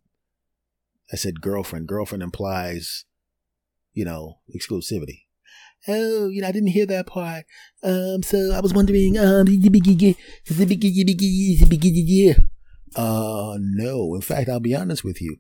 I 1.13 1.17
said 1.17 1.41
girlfriend. 1.41 1.89
Girlfriend 1.89 2.23
implies, 2.23 3.07
you 3.95 4.05
know, 4.05 4.41
exclusivity. 4.55 5.25
Oh, 5.89 6.29
you 6.29 6.43
know, 6.43 6.49
I 6.49 6.53
didn't 6.53 6.71
hear 6.71 6.87
that 6.87 7.07
part. 7.07 7.45
Um, 7.83 8.23
so 8.23 8.53
I 8.53 8.61
was 8.61 8.75
wondering, 8.75 9.17
um, 9.19 9.47
uh, 12.97 13.57
no. 13.59 14.15
In 14.15 14.21
fact, 14.21 14.49
I'll 14.49 14.61
be 14.61 14.75
honest 14.75 15.05
with 15.05 15.21
you. 15.23 15.37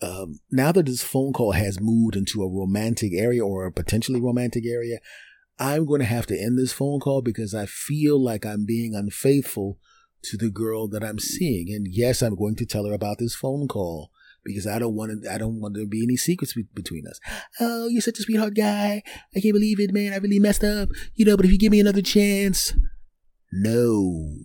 Um, 0.00 0.40
now 0.50 0.72
that 0.72 0.86
this 0.86 1.02
phone 1.02 1.32
call 1.32 1.52
has 1.52 1.80
moved 1.80 2.16
into 2.16 2.42
a 2.42 2.48
romantic 2.48 3.12
area 3.14 3.44
or 3.44 3.66
a 3.66 3.72
potentially 3.72 4.20
romantic 4.20 4.66
area, 4.66 4.98
I'm 5.58 5.86
going 5.86 6.00
to 6.00 6.06
have 6.06 6.26
to 6.26 6.38
end 6.38 6.58
this 6.58 6.72
phone 6.72 6.98
call 6.98 7.22
because 7.22 7.54
I 7.54 7.66
feel 7.66 8.22
like 8.22 8.44
I'm 8.44 8.64
being 8.64 8.94
unfaithful 8.94 9.78
to 10.24 10.36
the 10.36 10.50
girl 10.50 10.88
that 10.88 11.04
I'm 11.04 11.18
seeing. 11.18 11.72
And 11.72 11.86
yes, 11.88 12.22
I'm 12.22 12.34
going 12.34 12.56
to 12.56 12.66
tell 12.66 12.86
her 12.86 12.94
about 12.94 13.18
this 13.18 13.34
phone 13.34 13.68
call 13.68 14.10
because 14.44 14.66
I 14.66 14.78
don't 14.78 14.94
want 14.94 15.22
to, 15.22 15.32
I 15.32 15.38
don't 15.38 15.60
want 15.60 15.74
there 15.74 15.84
to 15.84 15.88
be 15.88 16.02
any 16.02 16.16
secrets 16.16 16.54
be- 16.54 16.66
between 16.74 17.06
us. 17.06 17.20
Oh, 17.60 17.88
you're 17.88 18.02
such 18.02 18.18
a 18.18 18.22
sweetheart 18.22 18.54
guy. 18.54 19.02
I 19.36 19.40
can't 19.40 19.54
believe 19.54 19.80
it, 19.80 19.92
man. 19.92 20.12
I 20.12 20.16
really 20.16 20.38
messed 20.38 20.64
up, 20.64 20.88
you 21.14 21.24
know, 21.24 21.36
but 21.36 21.46
if 21.46 21.52
you 21.52 21.58
give 21.58 21.72
me 21.72 21.80
another 21.80 22.02
chance, 22.02 22.74
no. 23.52 24.36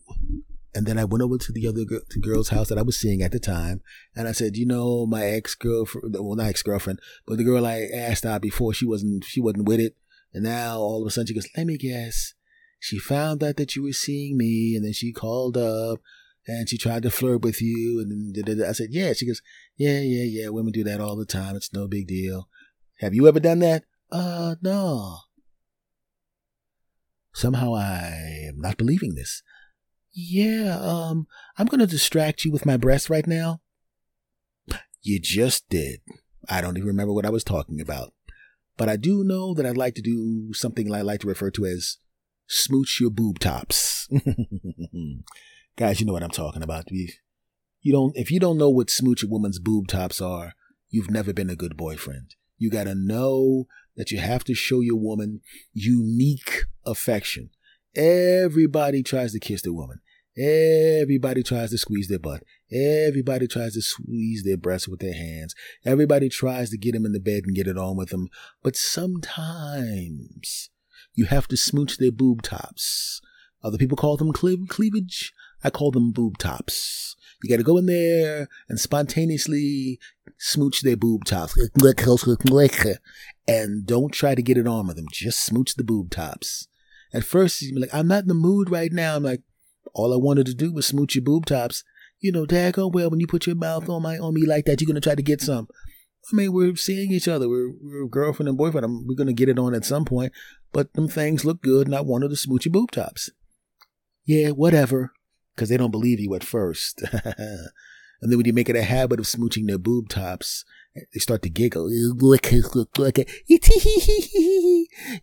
And 0.75 0.85
then 0.85 0.99
I 0.99 1.05
went 1.05 1.23
over 1.23 1.37
to 1.39 1.51
the 1.51 1.67
other 1.67 1.85
girl's 2.21 2.49
house 2.49 2.69
that 2.69 2.77
I 2.77 2.83
was 2.83 2.99
seeing 2.99 3.23
at 3.23 3.31
the 3.31 3.39
time, 3.39 3.81
and 4.15 4.27
I 4.27 4.31
said, 4.31 4.57
you 4.57 4.65
know, 4.65 5.07
my 5.07 5.23
ex 5.25 5.55
girlfriend, 5.55 6.15
well, 6.19 6.35
not 6.35 6.47
ex 6.47 6.61
girlfriend, 6.61 6.99
but 7.25 7.37
the 7.37 7.43
girl 7.43 7.65
I 7.65 7.87
asked 7.91 8.25
out 8.25 8.41
before, 8.41 8.73
she 8.73 8.85
wasn't, 8.85 9.23
she 9.23 9.41
wasn't 9.41 9.67
with 9.67 9.79
it, 9.79 9.95
and 10.33 10.43
now 10.43 10.77
all 10.77 11.01
of 11.01 11.07
a 11.07 11.11
sudden 11.11 11.27
she 11.27 11.33
goes, 11.33 11.49
let 11.57 11.65
me 11.65 11.77
guess, 11.77 12.35
she 12.79 12.99
found 12.99 13.43
out 13.43 13.57
that 13.57 13.75
you 13.75 13.81
were 13.81 13.93
seeing 13.93 14.37
me, 14.37 14.75
and 14.75 14.85
then 14.85 14.93
she 14.93 15.11
called 15.11 15.57
up, 15.57 15.99
and 16.47 16.69
she 16.69 16.77
tried 16.77 17.03
to 17.03 17.11
flirt 17.11 17.41
with 17.41 17.61
you, 17.61 17.99
and 17.99 18.33
then 18.35 18.63
I 18.63 18.71
said, 18.71 18.89
yeah. 18.91 19.13
She 19.13 19.27
goes, 19.27 19.41
yeah, 19.75 19.99
yeah, 19.99 20.23
yeah. 20.23 20.49
Women 20.49 20.71
do 20.71 20.83
that 20.85 21.01
all 21.01 21.15
the 21.15 21.25
time. 21.25 21.55
It's 21.55 21.73
no 21.73 21.87
big 21.87 22.07
deal. 22.07 22.47
Have 22.99 23.13
you 23.13 23.27
ever 23.27 23.39
done 23.39 23.59
that? 23.59 23.83
Uh, 24.11 24.55
no. 24.61 25.17
Somehow 27.33 27.75
I 27.75 28.47
am 28.47 28.59
not 28.59 28.77
believing 28.77 29.15
this. 29.15 29.43
Yeah, 30.13 30.79
um, 30.81 31.27
I'm 31.57 31.67
gonna 31.67 31.85
distract 31.85 32.43
you 32.43 32.51
with 32.51 32.65
my 32.65 32.77
breasts 32.77 33.09
right 33.09 33.27
now. 33.27 33.61
You 35.03 35.19
just 35.19 35.69
did. 35.69 35.99
I 36.49 36.61
don't 36.61 36.77
even 36.77 36.87
remember 36.87 37.13
what 37.13 37.25
I 37.25 37.29
was 37.29 37.43
talking 37.43 37.79
about. 37.79 38.13
But 38.77 38.89
I 38.89 38.95
do 38.95 39.23
know 39.23 39.53
that 39.53 39.65
I'd 39.65 39.77
like 39.77 39.95
to 39.95 40.01
do 40.01 40.53
something 40.53 40.93
I 40.93 41.01
like 41.01 41.21
to 41.21 41.27
refer 41.27 41.51
to 41.51 41.65
as 41.65 41.97
smooch 42.47 42.99
your 43.01 43.09
boob 43.09 43.39
tops. 43.39 44.07
Guys, 45.77 45.99
you 45.99 46.07
know 46.07 46.13
what 46.13 46.23
I'm 46.23 46.31
talking 46.31 46.63
about. 46.63 46.89
You, 46.89 47.93
don't, 47.93 48.17
if 48.17 48.31
you 48.31 48.39
don't 48.39 48.57
know 48.57 48.69
what 48.69 48.89
smooch 48.89 49.21
a 49.21 49.27
woman's 49.27 49.59
boob 49.59 49.87
tops 49.87 50.19
are, 50.19 50.53
you've 50.89 51.11
never 51.11 51.33
been 51.33 51.51
a 51.51 51.55
good 51.55 51.77
boyfriend. 51.77 52.33
You 52.57 52.71
gotta 52.71 52.95
know 52.95 53.67
that 53.95 54.09
you 54.09 54.17
have 54.17 54.43
to 54.45 54.55
show 54.55 54.79
your 54.79 54.95
woman 54.95 55.41
unique 55.73 56.65
affection. 56.83 57.51
Everybody 57.95 59.03
tries 59.03 59.33
to 59.33 59.39
kiss 59.39 59.61
the 59.61 59.71
woman. 59.71 59.99
Everybody 60.35 61.43
tries 61.43 61.69
to 61.69 61.77
squeeze 61.77 62.07
their 62.07 62.17
butt. 62.17 62.41
Everybody 62.71 63.45
tries 63.47 63.75
to 63.75 63.81
squeeze 63.83 64.43
their 64.43 64.57
breasts 64.57 64.87
with 64.87 64.99
their 64.99 65.13
hands. 65.13 65.53
Everybody 65.85 66.27
tries 66.27 66.71
to 66.71 66.77
get 66.79 66.93
them 66.93 67.05
in 67.05 67.11
the 67.11 67.19
bed 67.19 67.43
and 67.45 67.55
get 67.55 67.67
it 67.67 67.77
on 67.77 67.97
with 67.97 68.09
them. 68.09 68.29
But 68.63 68.75
sometimes 68.75 70.71
you 71.13 71.25
have 71.25 71.47
to 71.49 71.57
smooch 71.57 71.97
their 71.97 72.11
boob 72.11 72.41
tops. 72.41 73.21
Other 73.63 73.77
people 73.77 73.97
call 73.97 74.17
them 74.17 74.33
cleavage. 74.33 75.33
I 75.63 75.69
call 75.69 75.91
them 75.91 76.11
boob 76.11 76.37
tops. 76.37 77.15
You 77.43 77.49
got 77.49 77.57
to 77.57 77.63
go 77.63 77.77
in 77.77 77.85
there 77.85 78.47
and 78.67 78.79
spontaneously 78.79 79.99
smooch 80.37 80.81
their 80.81 80.97
boob 80.97 81.25
tops. 81.25 81.57
And 83.47 83.85
don't 83.85 84.11
try 84.11 84.35
to 84.35 84.41
get 84.41 84.57
it 84.57 84.67
on 84.67 84.87
with 84.87 84.95
them. 84.95 85.05
Just 85.11 85.43
smooch 85.43 85.75
the 85.75 85.83
boob 85.83 86.09
tops. 86.09 86.67
At 87.13 87.23
first, 87.23 87.61
you're 87.61 87.79
like, 87.79 87.93
I'm 87.93 88.07
not 88.07 88.23
in 88.23 88.27
the 88.27 88.33
mood 88.33 88.69
right 88.69 88.91
now. 88.91 89.15
I'm 89.15 89.23
like, 89.23 89.41
all 89.93 90.13
I 90.13 90.17
wanted 90.17 90.45
to 90.47 90.53
do 90.53 90.73
was 90.73 90.85
smooch 90.85 91.15
your 91.15 91.23
boob 91.23 91.45
tops. 91.45 91.83
You 92.19 92.31
know, 92.31 92.45
daggone 92.45 92.91
well, 92.91 93.09
when 93.09 93.19
you 93.19 93.27
put 93.27 93.45
your 93.45 93.55
mouth 93.55 93.87
on 93.89 94.01
my 94.01 94.17
on 94.17 94.33
me 94.33 94.45
like 94.45 94.65
that, 94.65 94.81
you're 94.81 94.87
gonna 94.87 94.99
try 94.99 95.15
to 95.15 95.21
get 95.21 95.41
some. 95.41 95.67
I 96.31 96.35
mean, 96.35 96.51
we're 96.51 96.75
seeing 96.75 97.11
each 97.11 97.27
other. 97.27 97.47
We're, 97.47 97.71
we're 97.81 98.07
girlfriend 98.07 98.49
and 98.49 98.57
boyfriend. 98.57 98.83
I'm, 98.83 99.07
we're 99.07 99.15
gonna 99.15 99.33
get 99.33 99.49
it 99.49 99.59
on 99.59 99.73
at 99.73 99.85
some 99.85 100.03
point. 100.03 100.33
But 100.73 100.93
them 100.93 101.07
things 101.07 101.45
look 101.45 101.61
good, 101.61 101.87
and 101.87 101.95
I 101.95 102.01
wanted 102.01 102.29
to 102.29 102.35
smooch 102.35 102.65
your 102.65 102.73
boob 102.73 102.91
tops. 102.91 103.29
Yeah, 104.25 104.49
whatever, 104.49 105.13
because 105.57 105.69
they 105.69 105.77
don't 105.77 105.91
believe 105.91 106.19
you 106.19 106.35
at 106.35 106.43
first. 106.43 107.01
and 107.01 107.71
then 108.21 108.37
when 108.37 108.45
you 108.45 108.53
make 108.53 108.69
it 108.69 108.75
a 108.75 108.83
habit 108.83 109.19
of 109.19 109.25
smooching 109.25 109.65
their 109.65 109.79
boob 109.79 110.07
tops, 110.07 110.63
they 110.95 111.19
start 111.19 111.41
to 111.41 111.49
giggle. 111.49 111.89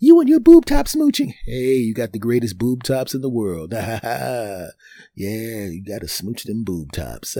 You 0.00 0.20
and 0.20 0.28
your 0.28 0.40
boob 0.40 0.66
top 0.66 0.86
smooching. 0.86 1.34
Hey, 1.44 1.76
you 1.76 1.94
got 1.94 2.12
the 2.12 2.18
greatest 2.18 2.58
boob 2.58 2.82
tops 2.82 3.14
in 3.14 3.20
the 3.20 3.28
world. 3.28 3.72
yeah, 3.72 4.68
you 5.14 5.84
got 5.86 6.00
to 6.00 6.08
smooch 6.08 6.44
them 6.44 6.64
boob 6.64 6.92
tops. 6.92 7.36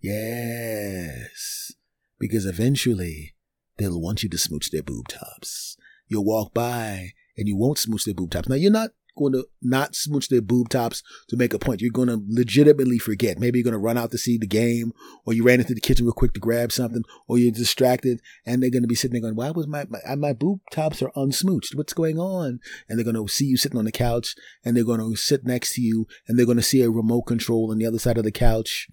yes. 0.00 1.72
Because 2.18 2.46
eventually 2.46 3.34
they'll 3.78 4.00
want 4.00 4.22
you 4.22 4.28
to 4.28 4.38
smooch 4.38 4.70
their 4.70 4.82
boob 4.82 5.08
tops. 5.08 5.76
You'll 6.06 6.24
walk 6.24 6.52
by 6.54 7.12
and 7.36 7.48
you 7.48 7.56
won't 7.56 7.78
smooch 7.78 8.04
their 8.04 8.14
boob 8.14 8.30
tops. 8.30 8.48
Now 8.48 8.56
you're 8.56 8.70
not 8.70 8.90
going 9.16 9.32
to 9.32 9.46
not 9.60 9.94
smooch 9.94 10.28
their 10.28 10.40
boob 10.40 10.68
tops 10.68 11.02
to 11.28 11.36
make 11.36 11.52
a 11.52 11.58
point. 11.58 11.80
You're 11.80 11.90
going 11.90 12.08
to 12.08 12.22
legitimately 12.28 12.98
forget. 12.98 13.38
Maybe 13.38 13.58
you're 13.58 13.64
going 13.64 13.72
to 13.72 13.78
run 13.78 13.98
out 13.98 14.10
to 14.12 14.18
see 14.18 14.38
the 14.38 14.46
game, 14.46 14.92
or 15.26 15.32
you 15.32 15.44
ran 15.44 15.60
into 15.60 15.74
the 15.74 15.80
kitchen 15.80 16.06
real 16.06 16.12
quick 16.12 16.32
to 16.34 16.40
grab 16.40 16.72
something, 16.72 17.02
or 17.28 17.38
you're 17.38 17.52
distracted, 17.52 18.20
and 18.46 18.62
they're 18.62 18.70
going 18.70 18.82
to 18.82 18.88
be 18.88 18.94
sitting 18.94 19.12
there 19.12 19.22
going, 19.22 19.36
"Why 19.36 19.50
was 19.50 19.66
my 19.66 19.84
my, 19.88 20.14
my 20.16 20.32
boob 20.32 20.60
tops 20.72 21.02
are 21.02 21.12
unsmooched? 21.16 21.74
What's 21.74 21.92
going 21.92 22.18
on?" 22.18 22.60
And 22.88 22.98
they're 22.98 23.04
going 23.10 23.16
to 23.16 23.32
see 23.32 23.46
you 23.46 23.56
sitting 23.56 23.78
on 23.78 23.84
the 23.84 23.92
couch, 23.92 24.34
and 24.64 24.76
they're 24.76 24.84
going 24.84 25.00
to 25.00 25.16
sit 25.16 25.44
next 25.44 25.74
to 25.74 25.80
you, 25.80 26.06
and 26.26 26.38
they're 26.38 26.46
going 26.46 26.56
to 26.56 26.62
see 26.62 26.82
a 26.82 26.90
remote 26.90 27.22
control 27.22 27.70
on 27.70 27.78
the 27.78 27.86
other 27.86 27.98
side 27.98 28.18
of 28.18 28.24
the 28.24 28.32
couch. 28.32 28.88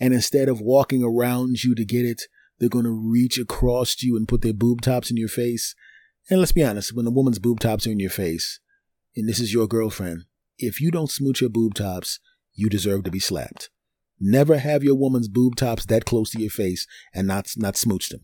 And 0.00 0.14
instead 0.14 0.48
of 0.48 0.60
walking 0.60 1.02
around 1.02 1.62
you 1.62 1.74
to 1.74 1.84
get 1.84 2.06
it, 2.06 2.22
they're 2.58 2.68
going 2.68 2.84
to 2.84 2.90
reach 2.90 3.38
across 3.38 4.02
you 4.02 4.16
and 4.16 4.28
put 4.28 4.42
their 4.42 4.54
boob 4.54 4.80
tops 4.80 5.10
in 5.10 5.16
your 5.16 5.28
face. 5.28 5.74
And 6.30 6.40
let's 6.40 6.52
be 6.52 6.64
honest, 6.64 6.94
when 6.94 7.06
a 7.06 7.10
woman's 7.10 7.38
boob 7.38 7.60
tops 7.60 7.86
are 7.86 7.90
in 7.90 8.00
your 8.00 8.10
face, 8.10 8.58
and 9.16 9.28
this 9.28 9.40
is 9.40 9.52
your 9.52 9.66
girlfriend, 9.66 10.24
if 10.58 10.80
you 10.80 10.90
don't 10.90 11.10
smooch 11.10 11.40
your 11.40 11.50
boob 11.50 11.74
tops, 11.74 12.20
you 12.54 12.68
deserve 12.68 13.04
to 13.04 13.10
be 13.10 13.18
slapped. 13.18 13.70
Never 14.20 14.58
have 14.58 14.82
your 14.82 14.94
woman's 14.94 15.28
boob 15.28 15.56
tops 15.56 15.86
that 15.86 16.04
close 16.04 16.30
to 16.30 16.40
your 16.40 16.50
face 16.50 16.86
and 17.14 17.26
not 17.26 17.48
not 17.56 17.76
smooch 17.76 18.08
them. 18.08 18.20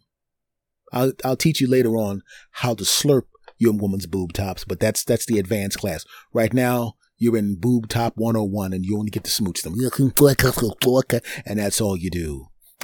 I'll 0.92 1.12
I'll 1.24 1.36
teach 1.36 1.60
you 1.60 1.68
later 1.68 1.96
on 1.96 2.22
how 2.52 2.74
to 2.74 2.84
slurp 2.84 3.24
your 3.58 3.72
woman's 3.72 4.06
boob 4.06 4.32
tops, 4.32 4.64
but 4.64 4.80
that's 4.80 5.04
that's 5.04 5.26
the 5.26 5.38
advanced 5.38 5.78
class. 5.78 6.04
Right 6.32 6.52
now, 6.52 6.94
you're 7.18 7.36
in 7.36 7.56
boob 7.56 7.88
top 7.88 8.14
101 8.16 8.72
and 8.72 8.84
you 8.84 8.98
only 8.98 9.10
get 9.10 9.24
to 9.24 9.30
smooch 9.30 9.62
them. 9.62 9.74
And 11.46 11.58
that's 11.58 11.80
all 11.80 11.96
you 11.96 12.10
do. 12.10 12.46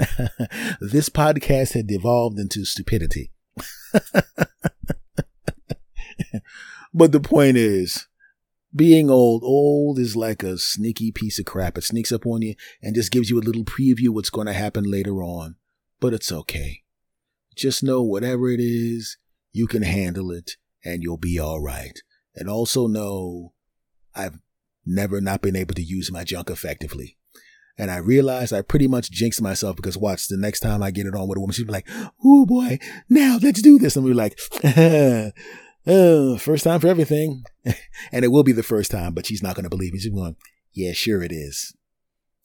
this 0.81 1.09
podcast 1.09 1.73
had 1.75 1.87
devolved 1.87 2.39
into 2.39 2.65
stupidity. 2.65 3.33
But 6.99 7.13
the 7.13 7.21
point 7.21 7.57
is, 7.57 8.09
being 8.75 9.09
old, 9.09 9.45
old 9.45 10.01
is 10.01 10.17
like 10.17 10.43
a 10.43 10.59
sneaky 10.59 11.13
piece 11.13 11.39
of 11.39 11.45
crap. 11.45 11.79
It 11.79 11.85
sneaks 11.85 12.11
up 12.11 12.27
on 12.27 12.43
you 12.43 12.57
and 12.83 12.97
just 12.97 13.13
gives 13.13 13.31
you 13.31 13.39
a 13.39 13.41
little 13.41 13.63
preview 13.63 14.09
what's 14.09 14.31
going 14.31 14.49
to 14.49 14.53
happen 14.53 14.83
later 14.83 15.23
on. 15.23 15.55
But 16.01 16.13
it's 16.13 16.33
okay. 16.33 16.83
Just 17.55 17.85
know 17.85 18.03
whatever 18.03 18.51
it 18.51 18.59
is, 18.59 19.17
you 19.53 19.69
can 19.69 19.83
handle 19.83 20.33
it 20.33 20.57
and 20.85 21.01
you'll 21.01 21.19
be 21.19 21.39
all 21.39 21.61
right. 21.61 21.97
And 22.35 22.51
also 22.51 22.89
know 22.89 23.53
I've 24.13 24.41
never 24.85 25.21
not 25.21 25.41
been 25.41 25.55
able 25.55 25.77
to 25.77 25.83
use 25.83 26.11
my 26.11 26.25
junk 26.25 26.51
effectively. 26.51 27.17
And 27.79 27.93
I 27.93 27.99
realized 27.99 28.53
I 28.53 28.63
pretty 28.63 28.89
much 28.89 29.13
jinxed 29.13 29.41
myself 29.41 29.77
because 29.77 29.97
watch 29.97 30.27
the 30.27 30.37
next 30.37 30.61
time 30.61 30.83
I 30.83 30.91
get 30.91 31.07
it 31.07 31.15
on 31.15 31.29
with 31.29 31.39
a 31.39 31.41
woman, 31.41 31.55
she'd 31.55 31.69
be 31.69 31.73
like, 31.73 31.89
Oh 32.25 32.45
boy, 32.45 32.81
now 33.09 33.39
let's 33.41 33.63
do 33.63 33.79
this. 33.79 33.95
And 33.95 34.05
we're 34.05 34.15
like, 34.15 34.37
oh, 35.89 36.37
first 36.37 36.65
time 36.65 36.81
for 36.81 36.89
everything. 36.89 37.43
and 38.13 38.25
it 38.25 38.29
will 38.29 38.45
be 38.45 38.53
the 38.53 38.63
first 38.63 38.91
time, 38.91 39.15
but 39.15 39.27
she's 39.27 39.43
not 39.43 39.57
going 39.57 39.65
to 39.65 39.71
believe 39.71 39.93
me. 39.93 39.99
She's 39.99 40.13
going, 40.13 40.37
yeah, 40.73 40.93
sure 40.93 41.23
it 41.23 41.33
is. 41.33 41.75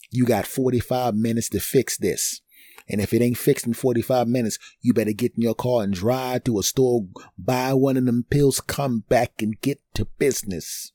You 0.09 0.25
got 0.25 0.47
45 0.47 1.15
minutes 1.15 1.49
to 1.49 1.59
fix 1.59 1.97
this. 1.97 2.41
And 2.89 2.99
if 2.99 3.13
it 3.13 3.21
ain't 3.21 3.37
fixed 3.37 3.65
in 3.65 3.73
45 3.73 4.27
minutes, 4.27 4.59
you 4.81 4.93
better 4.93 5.13
get 5.13 5.33
in 5.35 5.41
your 5.41 5.55
car 5.55 5.83
and 5.83 5.93
drive 5.93 6.43
to 6.45 6.59
a 6.59 6.63
store, 6.63 7.05
buy 7.37 7.73
one 7.73 7.97
of 7.97 8.05
them 8.05 8.25
pills, 8.29 8.59
come 8.59 9.03
back 9.07 9.41
and 9.41 9.59
get 9.61 9.79
to 9.93 10.05
business. 10.05 10.91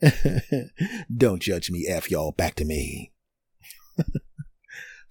Don't 1.16 1.42
judge 1.42 1.70
me, 1.70 1.86
F 1.88 2.10
y'all, 2.10 2.32
back 2.32 2.54
to 2.56 2.64
me. 2.64 3.12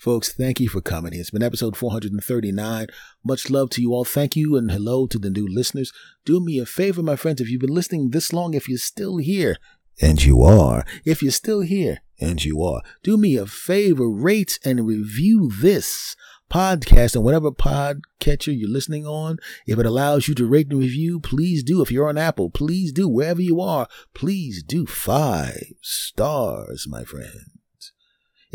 Folks, 0.05 0.31
thank 0.31 0.59
you 0.59 0.69
for 0.69 0.81
coming. 0.81 1.13
It's 1.15 1.31
been 1.31 1.41
episode 1.41 1.75
439. 1.75 2.87
Much 3.23 3.49
love 3.49 3.71
to 3.71 3.81
you 3.81 3.91
all. 3.91 4.05
Thank 4.05 4.35
you 4.35 4.55
and 4.55 4.69
hello 4.69 5.07
to 5.07 5.17
the 5.17 5.31
new 5.31 5.47
listeners. 5.47 5.91
Do 6.25 6.39
me 6.39 6.59
a 6.59 6.67
favor, 6.67 7.01
my 7.01 7.15
friends, 7.15 7.41
if 7.41 7.49
you've 7.49 7.61
been 7.61 7.73
listening 7.73 8.11
this 8.11 8.31
long, 8.31 8.53
if 8.53 8.69
you're 8.69 8.77
still 8.77 9.17
here, 9.17 9.57
and 9.99 10.23
you 10.23 10.43
are, 10.43 10.85
if 11.05 11.23
you're 11.23 11.31
still 11.31 11.61
here, 11.61 12.01
and 12.21 12.45
you 12.45 12.61
are, 12.61 12.83
do 13.01 13.17
me 13.17 13.35
a 13.35 13.47
favor, 13.47 14.07
rate 14.07 14.59
and 14.63 14.85
review 14.85 15.49
this 15.59 16.15
podcast 16.51 17.17
on 17.17 17.23
whatever 17.23 17.49
podcatcher 17.49 18.55
you're 18.55 18.69
listening 18.69 19.07
on. 19.07 19.39
If 19.65 19.79
it 19.79 19.87
allows 19.87 20.27
you 20.27 20.35
to 20.35 20.45
rate 20.45 20.69
and 20.69 20.81
review, 20.81 21.19
please 21.19 21.63
do. 21.63 21.81
If 21.81 21.91
you're 21.91 22.09
on 22.09 22.19
Apple, 22.19 22.51
please 22.51 22.91
do. 22.91 23.09
Wherever 23.09 23.41
you 23.41 23.59
are, 23.59 23.87
please 24.13 24.61
do 24.61 24.85
five 24.85 25.73
stars, 25.81 26.85
my 26.87 27.03
friends. 27.03 27.54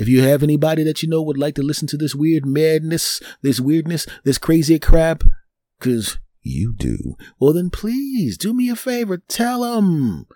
If 0.00 0.08
you 0.08 0.22
have 0.22 0.42
anybody 0.42 0.82
that 0.84 1.02
you 1.02 1.10
know 1.10 1.20
would 1.20 1.36
like 1.36 1.54
to 1.56 1.62
listen 1.62 1.86
to 1.88 1.98
this 1.98 2.14
weird 2.14 2.46
madness, 2.46 3.20
this 3.42 3.60
weirdness, 3.60 4.06
this 4.24 4.38
crazy 4.38 4.78
crap, 4.78 5.24
cause 5.78 6.18
you 6.40 6.72
do, 6.74 7.16
well 7.38 7.52
then 7.52 7.68
please 7.68 8.38
do 8.38 8.54
me 8.54 8.70
a 8.70 8.76
favor, 8.76 9.18
tell 9.18 9.60
them. 9.60 10.26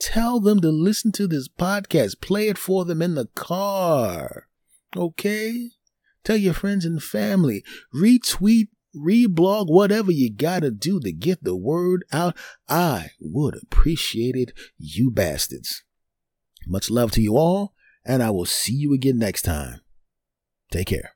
Tell 0.00 0.38
them 0.38 0.60
to 0.60 0.68
listen 0.70 1.10
to 1.12 1.26
this 1.26 1.48
podcast. 1.48 2.20
Play 2.20 2.46
it 2.46 2.56
for 2.56 2.84
them 2.84 3.02
in 3.02 3.16
the 3.16 3.26
car. 3.34 4.46
Okay? 4.96 5.70
Tell 6.22 6.36
your 6.36 6.54
friends 6.54 6.84
and 6.84 7.02
family. 7.02 7.64
Retweet, 7.92 8.68
reblog, 8.94 9.66
whatever 9.68 10.12
you 10.12 10.32
gotta 10.32 10.70
do 10.70 11.00
to 11.00 11.10
get 11.10 11.42
the 11.42 11.56
word 11.56 12.04
out. 12.12 12.36
I 12.68 13.10
would 13.20 13.60
appreciate 13.60 14.36
it, 14.36 14.52
you 14.78 15.10
bastards. 15.10 15.82
Much 16.68 16.88
love 16.88 17.10
to 17.12 17.20
you 17.20 17.36
all, 17.36 17.74
and 18.08 18.22
I 18.22 18.30
will 18.30 18.46
see 18.46 18.72
you 18.72 18.92
again 18.94 19.18
next 19.18 19.42
time. 19.42 19.82
Take 20.72 20.88
care. 20.88 21.04